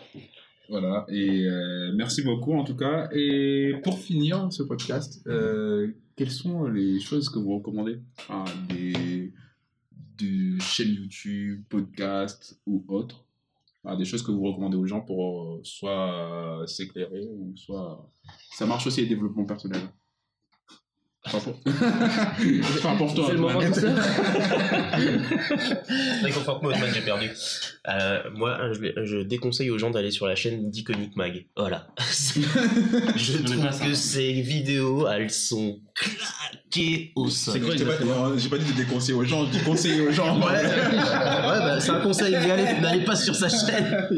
[0.68, 1.04] Voilà.
[1.08, 3.08] Et euh, merci beaucoup en tout cas.
[3.12, 7.98] Et pour finir ce podcast, euh, quelles sont les choses que vous recommandez?
[8.18, 9.32] Enfin, des,
[10.18, 13.24] des chaînes YouTube, podcasts ou autres
[13.84, 18.08] Enfin, Des choses que vous recommandez aux gens pour euh, soit s'éclairer ou soit.
[18.52, 19.82] Ça marche aussi les développements personnels.
[21.24, 23.26] Enfin pour, enfin, pour toi.
[23.28, 23.82] C'est le moment de ça
[26.24, 27.30] Réconforte-moi, j'ai perdu.
[27.88, 31.46] Euh, moi, je, déconseille aux gens d'aller sur la chaîne d'Iconic Mag.
[31.56, 31.86] Voilà.
[32.00, 37.54] je trouve que ces vidéos, elles sont claquées au sol.
[37.54, 37.84] C'est quoi J'ai
[38.48, 40.40] pas, dit de déconseiller aux gens, je dis conseiller aux gens.
[40.40, 44.08] Ouais, ouais bah, c'est un conseil, mais allez, n'allez pas sur sa chaîne.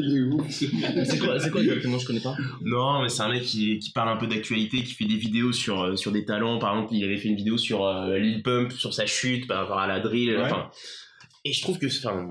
[0.49, 2.35] C'est quoi, c'est quoi exactement Je connais pas.
[2.63, 5.51] Non, mais c'est un mec qui, qui parle un peu d'actualité, qui fait des vidéos
[5.51, 6.59] sur, euh, sur des talents.
[6.59, 9.59] Par exemple, il avait fait une vidéo sur euh, Lil Pump, sur sa chute par
[9.61, 10.35] rapport à la drill.
[10.37, 10.43] Ouais.
[10.43, 10.69] Enfin,
[11.43, 11.87] et je trouve que.
[11.87, 12.25] Enfin,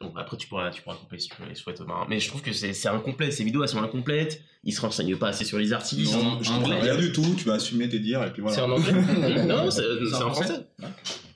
[0.00, 2.06] bon, après, tu pourras, tu pourras couper si tu veux, souhaites, Omar.
[2.08, 3.30] Mais je trouve que c'est c'est incomplet.
[3.30, 4.42] Ces vidéos, elles sont incomplètes.
[4.64, 6.12] Il se renseigne pas assez sur les artistes.
[6.14, 8.70] Non, je comprends rien du tout, tu vas assumer tes dires et puis C'est en
[8.70, 8.92] anglais
[9.44, 10.66] Non, c'est c'est en en français.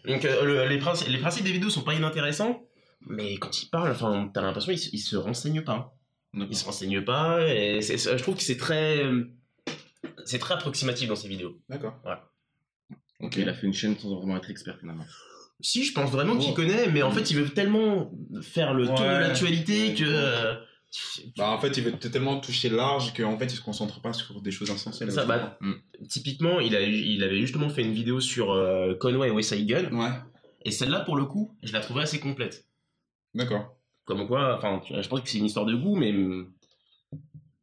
[0.07, 2.63] Donc, euh, le- les, principes, les principes des vidéos sont pas inintéressants,
[3.07, 5.95] mais quand il parle, enfin, t'as l'impression qu'il se, renseigne pas.
[6.35, 9.03] Il se renseigne pas, et je trouve que c'est très.
[10.25, 11.59] C'est très approximatif dans ces vidéos.
[11.69, 11.95] D'accord.
[13.21, 15.05] Ok, il a fait une chaîne sans vraiment être expert finalement.
[15.61, 16.55] Si, je pense vraiment qu'il Oh.
[16.55, 20.55] connaît, mais en fait, il veut tellement faire le tour de l'actualité que.
[21.37, 24.41] Bah, en fait, il veut tellement toucher large qu'en fait, il se concentre pas sur
[24.43, 25.11] des choses essentielles.
[25.13, 25.59] Ça, bah,
[26.09, 29.67] typiquement, il, a, il avait justement fait une vidéo sur euh, Conway et West Side
[29.67, 30.11] Gun, Ouais,
[30.65, 32.66] et celle-là, pour le coup, je la trouvais assez complète.
[33.37, 33.77] D'accord.
[34.05, 36.13] Comme quoi, enfin, je pense que c'est une histoire de goût, mais.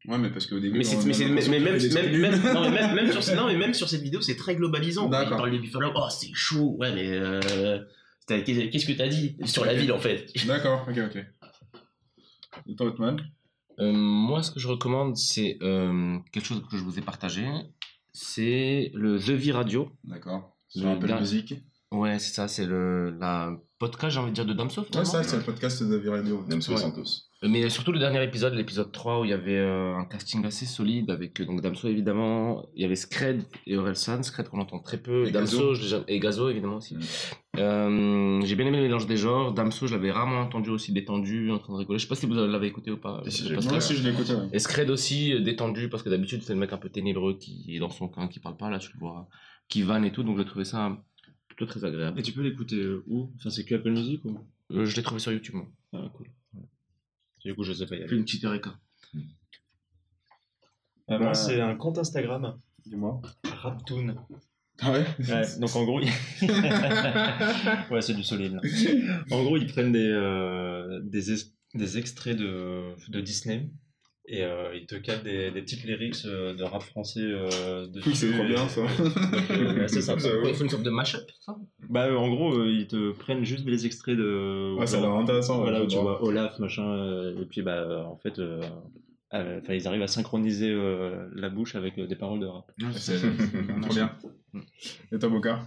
[0.05, 0.77] Ouais, mais parce qu'au début.
[0.77, 2.53] Mais, on mais, c'est- mais, même, des même, même, nuls.
[2.53, 5.05] non, mais même, même sur, non, mais même sur cette vidéo, c'est très globalisant.
[5.05, 5.37] Il D'accord.
[5.37, 6.75] parle de Buffalo, oh, c'est chaud.
[6.79, 7.09] Ouais, mais.
[7.09, 7.79] Euh,
[8.27, 10.31] qu'est-ce que t'as dit sur la ville, en fait?
[10.45, 11.25] D'accord, ok, ok.
[12.67, 13.19] Et toi, Otman
[13.79, 17.47] Euh, moi, ce que je recommande, c'est euh, quelque chose que je vous ai partagé.
[18.11, 19.89] C'est le The V Radio.
[20.03, 20.55] D'accord.
[20.67, 21.55] Sur Apple Music.
[21.91, 23.55] Ouais, c'est ça, c'est le la
[23.87, 24.81] podcast, j'ai envie de dire, de Damso.
[24.81, 26.43] Ouais, ça, c'est le podcast de Viradio.
[26.47, 26.77] Damso Ouais.
[26.77, 27.03] Santos.
[27.43, 30.45] Euh, Mais surtout le dernier épisode, l'épisode 3, où il y avait euh, un casting
[30.45, 34.61] assez solide avec euh, donc Damso évidemment, il y avait Scred et Orelsan, Scred qu'on
[34.61, 36.03] entend très peu, Et Damso Gazo.
[36.07, 36.95] et Gazo évidemment aussi.
[36.95, 36.99] Mm.
[37.59, 41.51] Euh, J'ai bien aimé le mélange des genres, Damso je l'avais rarement entendu aussi détendu,
[41.51, 43.21] en train de rigoler, je sais pas si vous l'avez écouté ou pas.
[43.27, 43.67] Si, podcast.
[43.67, 44.33] Moi aussi, je l'ai écouté.
[44.33, 44.47] ouais.
[44.53, 47.79] Et Scred aussi détendu parce que d'habitude c'est le mec un peu ténébreux qui est
[47.79, 49.27] dans son coin, qui parle pas, là tu le vois,
[49.67, 50.97] qui vanne et tout, donc j'ai trouvé ça
[51.55, 52.19] plutôt très agréable.
[52.19, 53.29] Et tu peux l'écouter euh, où?
[53.37, 54.37] Enfin, c'est que Apple Music ou?
[54.71, 55.67] Euh, je l'ai trouvé sur YouTube moi.
[55.93, 56.27] Ah, cool.
[57.43, 58.15] Du coup, je sais pas y aller.
[58.15, 58.71] une petite eureka.
[59.15, 59.19] Euh,
[61.07, 63.21] Bah, moi, c'est un compte Instagram, Dis-moi.
[63.43, 64.15] Raptoon.
[64.81, 65.05] Ah ouais?
[65.19, 66.07] Ouais, donc en gros, il-
[67.91, 68.53] ouais, c'est du solide.
[68.53, 68.61] là.
[69.31, 73.69] En gros, ils prennent des, euh, des, es- des extraits de, de Disney
[74.25, 78.15] et euh, ils te calent des, des petites lyrics euh, de rap français euh, dessus.
[78.15, 78.81] C'est trop bien, ça.
[78.81, 80.21] Euh, c'est sympa.
[80.21, 80.29] Ça.
[80.45, 81.57] Ils font une sorte de mashup, ça?
[81.89, 84.75] Bah, euh, en gros, euh, ils te prennent juste des extraits de.
[84.77, 85.57] Ouais, ça a l'air intéressant.
[85.57, 86.17] ouais, Voilà, où tu vois.
[86.19, 88.61] vois Olaf, machin, euh, et puis bah, euh, en fait, euh,
[89.33, 92.71] euh, enfin, ils arrivent à synchroniser euh, la bouche avec euh, des paroles de rap.
[92.95, 93.17] C'est
[93.81, 94.11] trop bien.
[95.11, 95.65] Et toi, Boca?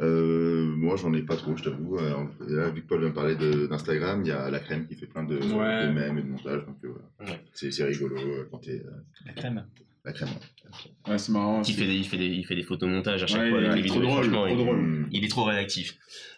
[0.00, 1.98] Euh, moi, j'en ai pas trop, je t'avoue.
[1.98, 4.94] Euh, là, vu que Paul vient de parler d'Instagram, il y a la crème qui
[4.94, 5.86] fait plein de, Ouais.
[5.88, 6.64] de mèmes et de montages.
[6.66, 7.32] Donc, euh, voilà.
[7.32, 7.40] Ouais.
[7.52, 8.90] c'est rigolo euh, quand t'es euh,
[9.26, 9.64] La crème.
[10.04, 10.28] la crème.
[11.08, 11.62] Ouais, c'est marrant.
[11.66, 13.66] il fait, des, il, fait des, il fait des photomontages à chaque Ouais, fois il
[13.66, 14.12] avec est les trop vidéos.
[14.20, 15.06] drôle, trop il, drôle.
[15.10, 15.96] Il est trop réactif.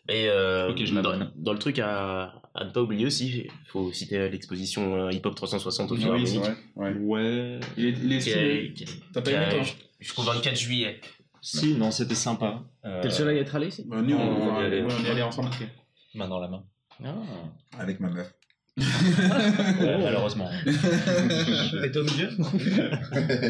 [0.08, 0.94] Et euh, Ok, je
[1.36, 5.20] dans, le truc à, à ne pas oublier aussi, il faut citer l'exposition euh, Hip
[5.24, 6.38] Hop 360 au oui, Philharmonique.
[6.38, 6.56] vrai.
[6.76, 6.94] Ouais.
[6.94, 7.60] Ouais.
[7.76, 9.62] Il est, il T'as pas aimé, toi
[10.00, 11.00] Jusqu'au 24 juillet.
[11.42, 12.62] Si, non, c'était sympa.
[12.84, 15.08] Euh, T'es le seul à y être allé ici Bah, nous, on, On on y
[15.08, 15.50] allait ensemble.
[16.14, 16.64] Main dans la main.
[17.78, 18.32] Avec ma meuf.
[18.78, 20.48] Ouais, malheureusement.
[20.64, 22.28] T'es au milieu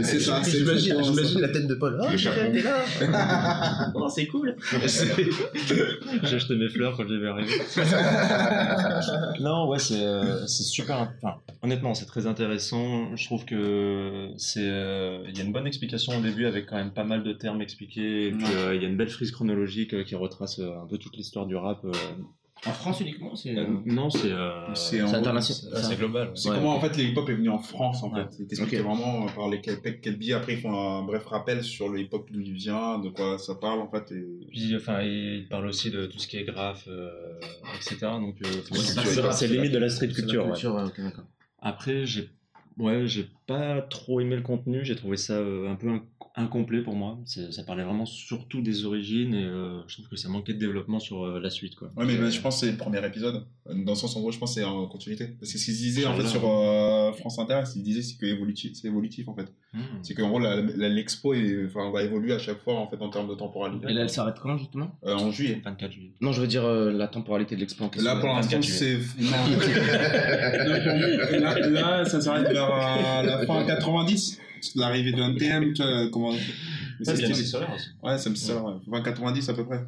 [0.02, 2.00] C'est ça, c'est J'imagine la tête de Paul.
[2.02, 4.56] Oh, t'es là Oh, c'est cool.
[6.24, 7.52] J'ai acheté mes fleurs quand j'ai vu arriver.
[9.40, 11.12] non, ouais, c'est euh, c'est super.
[11.22, 13.14] Enfin, honnêtement, c'est très intéressant.
[13.16, 14.60] Je trouve que c'est.
[14.68, 17.32] euh, Il y a une bonne explication au début avec quand même pas mal de
[17.32, 18.28] termes expliqués.
[18.28, 18.50] Et puis, Ouais.
[18.56, 21.16] euh, il y a une belle frise chronologique euh, qui retrace euh, un peu toute
[21.16, 21.84] l'histoire du rap.
[22.66, 22.70] Euh.
[22.70, 23.56] En France uniquement c'est...
[23.56, 24.30] Euh, non, c'est.
[24.32, 25.72] euh, C'est C'est international.
[25.82, 26.30] c'est- c'est global.
[26.34, 28.22] C'est Ouais, comment en fait le hip-hop est venu en France en Ouais.
[28.24, 28.36] fait.
[28.40, 28.86] Il t'expliquait Ok.
[28.86, 29.58] vraiment euh, par les
[30.16, 30.34] biais.
[30.34, 33.54] Après ils font un bref rappel sur le hip-hop d'où il vient, de quoi ça
[33.54, 34.12] parle en fait.
[34.12, 34.24] Et...
[34.50, 37.10] Puis, enfin, il parle aussi de tout ce qui est graphe, euh,
[37.76, 37.96] etc.
[38.02, 40.90] Donc, euh, c'est c'est c'est- c'est limite de la street C'est la culture.
[41.62, 42.28] Après, j'ai
[42.78, 44.84] ouais, j'ai pas trop aimé le contenu.
[44.84, 46.02] J'ai trouvé ça euh, un peu inc-
[46.36, 47.18] incomplet pour moi.
[47.24, 51.00] Ça parlait vraiment surtout des origines et euh, je trouve que ça manquait de développement
[51.00, 51.74] sur euh, la suite.
[51.74, 51.90] Quoi.
[51.96, 53.44] Ouais mais, mais je pense que c'est le premier épisode.
[53.66, 55.26] Dans le sens en gros je pense que c'est en continuité.
[55.40, 58.16] Parce que ce qu'ils disaient en fait sur euh, France Inter, ce qu'ils disaient c'est
[58.16, 59.48] que évolutif, c'est évolutif en fait.
[59.74, 59.80] hmm.
[60.02, 61.34] C'est qu'en gros l'expo
[61.92, 63.88] va évoluer à chaque fois en fait en termes de temporalité.
[63.90, 64.92] Et là, elle s'arrête quand justement?
[65.04, 65.60] Euh, en juillet.
[65.64, 66.12] 24 juillet.
[66.20, 68.12] Non, je veux dire euh, la temporalité de l'expo en question.
[68.14, 69.30] Là pour l'instant 24 c'est non.
[71.40, 74.38] là, là ça s'arrête vers euh, la fin 90.
[74.76, 76.32] L'arrivée de NTM, tu vois comment.
[77.02, 77.88] c'est Ouais, bien, solaire aussi.
[78.02, 78.80] Ouais, ça me ouais.
[78.86, 79.86] 20 90 à peu près.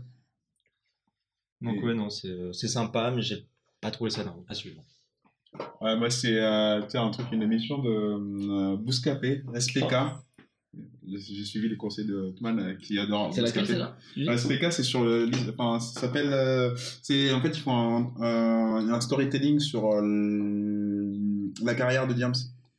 [1.60, 3.46] Donc, Et- ouais, non, c'est euh, c'est sympa, mais j'ai
[3.80, 4.82] pas trouvé ça dingue à suivre.
[5.82, 9.94] Ouais, moi, c'est euh, tu sais, un truc, une émission de euh, Bouscapé, SPK.
[11.06, 13.94] J'ai suivi les conseils de Otman euh, qui adore C'est laquelle celle-là?
[14.38, 15.28] SPK, c'est sur le.
[15.56, 16.32] Enfin, ça s'appelle.
[16.32, 17.72] euh, c'est en fait, ils font
[18.18, 21.12] un, un, un storytelling sur le-
[21.62, 22.32] la carrière de Diams.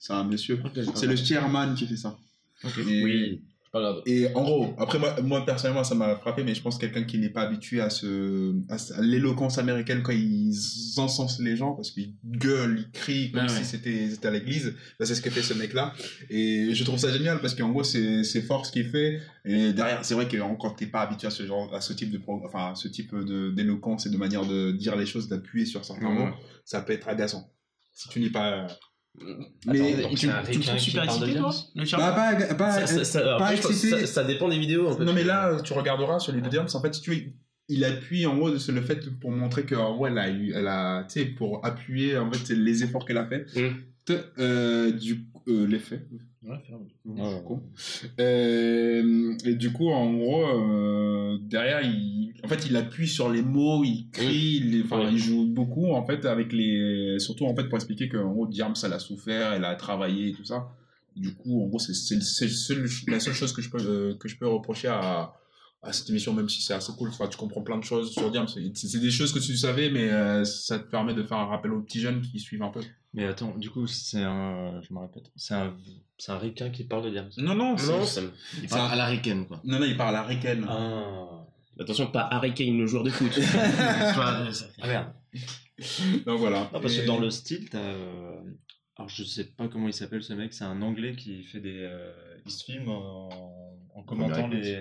[0.05, 0.61] C'est un monsieur.
[0.95, 2.17] C'est le chairman qui fait ça.
[2.65, 4.01] Et- Oui, c'est pas grave.
[4.05, 7.03] Et en gros, après moi, moi personnellement, ça m'a frappé, mais je pense que quelqu'un
[7.05, 10.53] qui n'est pas habitué à, ce, à, ce- à l'éloquence américaine quand ils
[10.97, 13.63] encensent les gens, parce qu'ils gueulent, ils crient comme Ah si ouais.
[13.63, 15.93] c'était c'était à l'église, bah, c'est ce que fait ce mec-là.
[16.29, 19.21] Et je trouve ça génial parce qu'en gros, c'est c'est fort ce qu'il fait.
[19.45, 22.11] Et derrière, c'est vrai que quand t'es pas habitué à ce genre, à ce type
[22.11, 25.65] de, enfin, à ce type de d'éloquence et de manière de dire les choses, d'appuyer
[25.65, 26.35] sur certains mots,
[26.65, 27.49] ça peut être agaçant.
[27.93, 28.67] Si tu n'es pas.
[29.67, 32.87] Mais donc tu, c'est un tu super de excité, toi Le Bah, pas, pas, ça,
[32.87, 34.89] ça, ça- pas après, ça, ça dépend des vidéos.
[34.89, 35.03] En fait.
[35.05, 37.21] Non mais là, tu regarderas sur les deux Diams, en fait, si tu veux,
[37.69, 40.51] il appuie en gros sur le fait pour montrer que en gros, elle a eu,
[40.53, 43.45] elle a, tu sais, pour appuyer en fait c'est les efforts qu'elle a fait.
[43.55, 44.13] Mm.
[44.39, 46.05] euh, du euh, l'effet.
[46.45, 46.57] Ouais.
[47.05, 47.61] Non, je suis con.
[48.19, 53.41] Euh, et du coup, en gros, euh, derrière, il, en fait, il appuie sur les
[53.41, 55.15] mots, il crie, il, Ouais.
[55.17, 58.93] joue beaucoup, en fait, avec les, surtout, en fait, pour expliquer qu'en gros, Diams, elle
[58.93, 60.67] a souffert, elle a travaillé et tout ça.
[61.15, 63.77] Du coup, en gros, c'est, c'est, c'est le seul- la seule chose que je peux,
[63.79, 65.33] euh, que je peux reprocher à,
[65.83, 67.09] à cette émission, même si c'est assez cool.
[67.09, 68.47] Enfin, tu comprends plein de choses sur Diams.
[68.47, 71.71] C'est, des choses que tu savais, mais euh, ça te permet de faire un rappel
[71.73, 72.81] aux petits jeunes qui suivent un peu.
[73.13, 74.81] Mais attends, du coup, c'est un.
[74.81, 75.29] Je me répète.
[75.35, 75.75] C'est un,
[76.17, 77.29] c'est un ricain qui parle de Diams.
[77.37, 78.23] Non, non, c'est,
[78.61, 79.61] Il parle à la ricaine, quoi.
[79.65, 80.65] non, non, il parle à Riken.
[80.67, 81.45] Ah.
[81.79, 83.31] Attention, pas Harry Kane, le joueur de foot.
[84.15, 85.07] Vois, euh, Ah merde.
[86.25, 86.69] Donc voilà.
[86.73, 87.79] Non, parce Et- que dans le style, t'as.
[87.79, 88.35] euh,
[88.97, 91.79] Alors, je sais pas comment il s'appelle ce mec, c'est un anglais qui fait des.
[91.81, 92.13] euh,
[92.45, 93.29] Il se filme en,
[93.95, 94.75] en commentant les,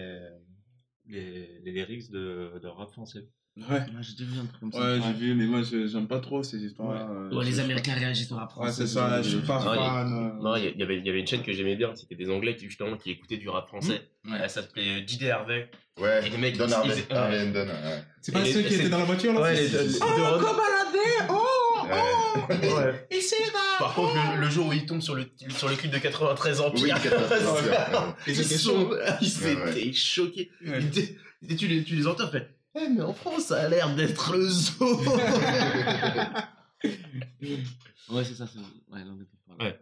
[1.08, 3.26] les, les lyrics de, de rap français.
[3.54, 3.64] Ouais.
[3.68, 4.80] Ouais, j'ai déjà vu un truc comme ça.
[4.80, 7.06] Ouais, j'ai vu, mais moi je- j'aime pas trop ces histoires-là.
[7.10, 8.86] euh, Ouais, les Américains réagissent au rap Ouais, français.
[8.86, 10.12] c'est ça, je suis pas Non, il y a- fan.
[10.38, 10.42] euh.
[10.42, 12.56] Non, il y, avait, il y avait une chaîne que j'aimais bien, c'était des Anglais
[12.56, 14.08] qui, justement, qui écoutaient du rap français.
[14.24, 14.38] Ouais.
[14.42, 15.70] Elle s'appelait JD Harvey.
[16.00, 18.04] Ouais, Et les mecs, Don Harvey, ils- Harvey and Don, ouais.
[18.22, 19.42] C'est pas Et ceux les- qui étaient dans la voiture là?
[19.42, 21.41] Ouais, c'est- les- les- Oh, comme baladé Oh
[21.84, 22.72] Ouais.
[22.74, 23.06] Ouais.
[23.10, 23.36] Il s'est
[23.78, 26.60] Par contre, le, le jour où il tombe sur le, sur le clip de 93
[26.60, 27.56] ans, Oui, Pierre, 93 ans,
[29.76, 30.50] Et ils choqués.
[31.58, 34.48] Tu, les, tu les entends, fait, eh, mais en France, ça a l'air d'être le
[34.48, 35.00] zoo.
[38.10, 38.46] Ouais, c'est ça.
[38.46, 39.02] c'est- Ouais.
[39.58, 39.78] Ouais.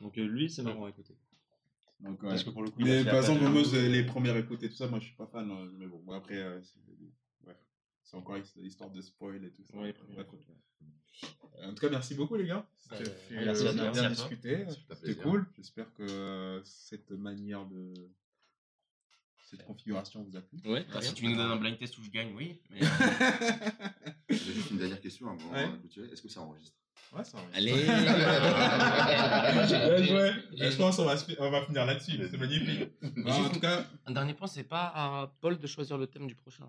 [0.00, 1.14] Donc, euh, lui, c'est marrant à écouter.
[2.00, 2.30] Donc, ouais.
[2.30, 4.98] Parce que pour le coup, Mais par exemple, les premières écoutes et tout ça, moi
[5.00, 5.50] je suis pas fan.
[5.50, 6.60] euh, Mais bon, bon, après, euh,
[8.10, 8.22] c'est ouais.
[8.22, 9.76] Encore histoire de spoil et tout ça.
[9.76, 10.26] Ouais, Bref.
[11.64, 12.64] En tout cas, merci beaucoup les gars.
[12.90, 13.04] Ouais, ouais,
[13.44, 15.46] merci euh, Merci bien à fait C'était cool.
[15.56, 17.92] J'espère que euh, cette manière de.
[19.50, 20.58] Cette configuration vous a plu.
[20.66, 22.60] Ouais, Ah, si tu nous donnes un blind test où je gagne, oui.
[22.70, 22.80] Mais...
[24.30, 25.66] J'ai juste une dernière question avant Ouais.
[25.72, 26.08] de clôturer.
[26.12, 26.76] Est-ce que ça enregistre?
[27.14, 27.44] Ouais, ça va.
[27.54, 27.72] Allez.
[29.68, 32.20] Je pense qu'on va, on va finir là-dessus.
[32.30, 32.90] C'est magnifique.
[33.24, 36.26] Bah, en tout cas, Un dernier point, c'est pas à Paul de choisir le thème
[36.26, 36.66] du prochain.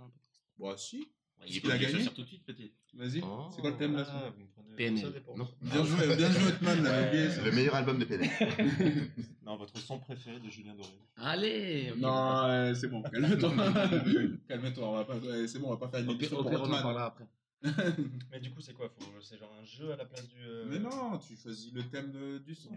[0.57, 1.11] bon, si.
[1.47, 2.71] Il est Il a gagné tout de suite, petit.
[2.93, 3.21] Vas-y.
[3.23, 3.47] Oh.
[3.53, 4.31] C'est quoi le thème là Ah,
[4.75, 5.23] PNL.
[5.35, 5.47] Non.
[5.61, 6.83] Bien joué, bien joué, Otman.
[6.83, 7.41] j'avais oublié ça.
[7.43, 8.29] Le meilleur album de PNL.
[9.43, 10.89] Non, votre son préféré de Julien Doré.
[11.15, 11.91] Allez.
[11.97, 13.49] Non, euh, c'est bon, calme-toi.
[14.47, 16.81] calme-toi, on va pas, c'est bon, on va pas faire une émission pour on Hotman.
[16.83, 17.25] parlera après.
[18.31, 19.11] Mais du coup, c'est quoi faut...
[19.21, 20.37] C'est genre un jeu à la place du.
[20.45, 22.69] euh, Mais non, tu choisis le thème de- du son.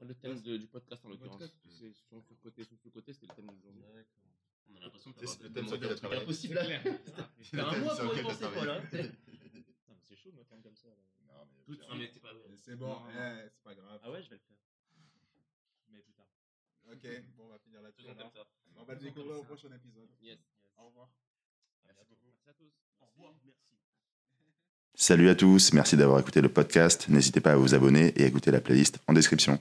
[0.00, 1.38] Le thème de- du podcast en l'occurrence.
[1.38, 1.54] Podcast.
[1.68, 3.72] C'est son sur-côté, son sous-côté, c'était le thème du jour.
[4.70, 6.58] On a l'impression de C'est savoir le des thème mots sur lequel d'un t'as impossible.
[6.58, 8.70] Un mois pour y penser, Paul.
[8.70, 8.82] hein.
[8.92, 10.88] Non, mais c'est chaud de mettre un comme ça.
[10.88, 10.94] là.
[11.26, 12.42] Non, mais Tout- au non, mais pire, c'est pas vrai.
[12.56, 14.00] C'est bon, eh, c'est pas grave.
[14.02, 14.56] Ah ouais, je vais le faire.
[15.90, 16.26] Mais plus tard.
[16.92, 17.04] Ok,
[17.36, 18.06] bon, on va finir là-dessus.
[18.78, 20.08] On va le découvrir au prochain épisode.
[20.22, 20.38] Yes.
[20.76, 21.08] Au revoir.
[21.84, 22.26] Merci beaucoup.
[22.44, 22.72] Merci à tous.
[23.00, 23.54] Au revoir, merci.
[24.98, 27.08] Salut à tous, merci d'avoir écouté le podcast.
[27.08, 29.54] N'hésitez pas à vous abonner et à écouter la playlist en description.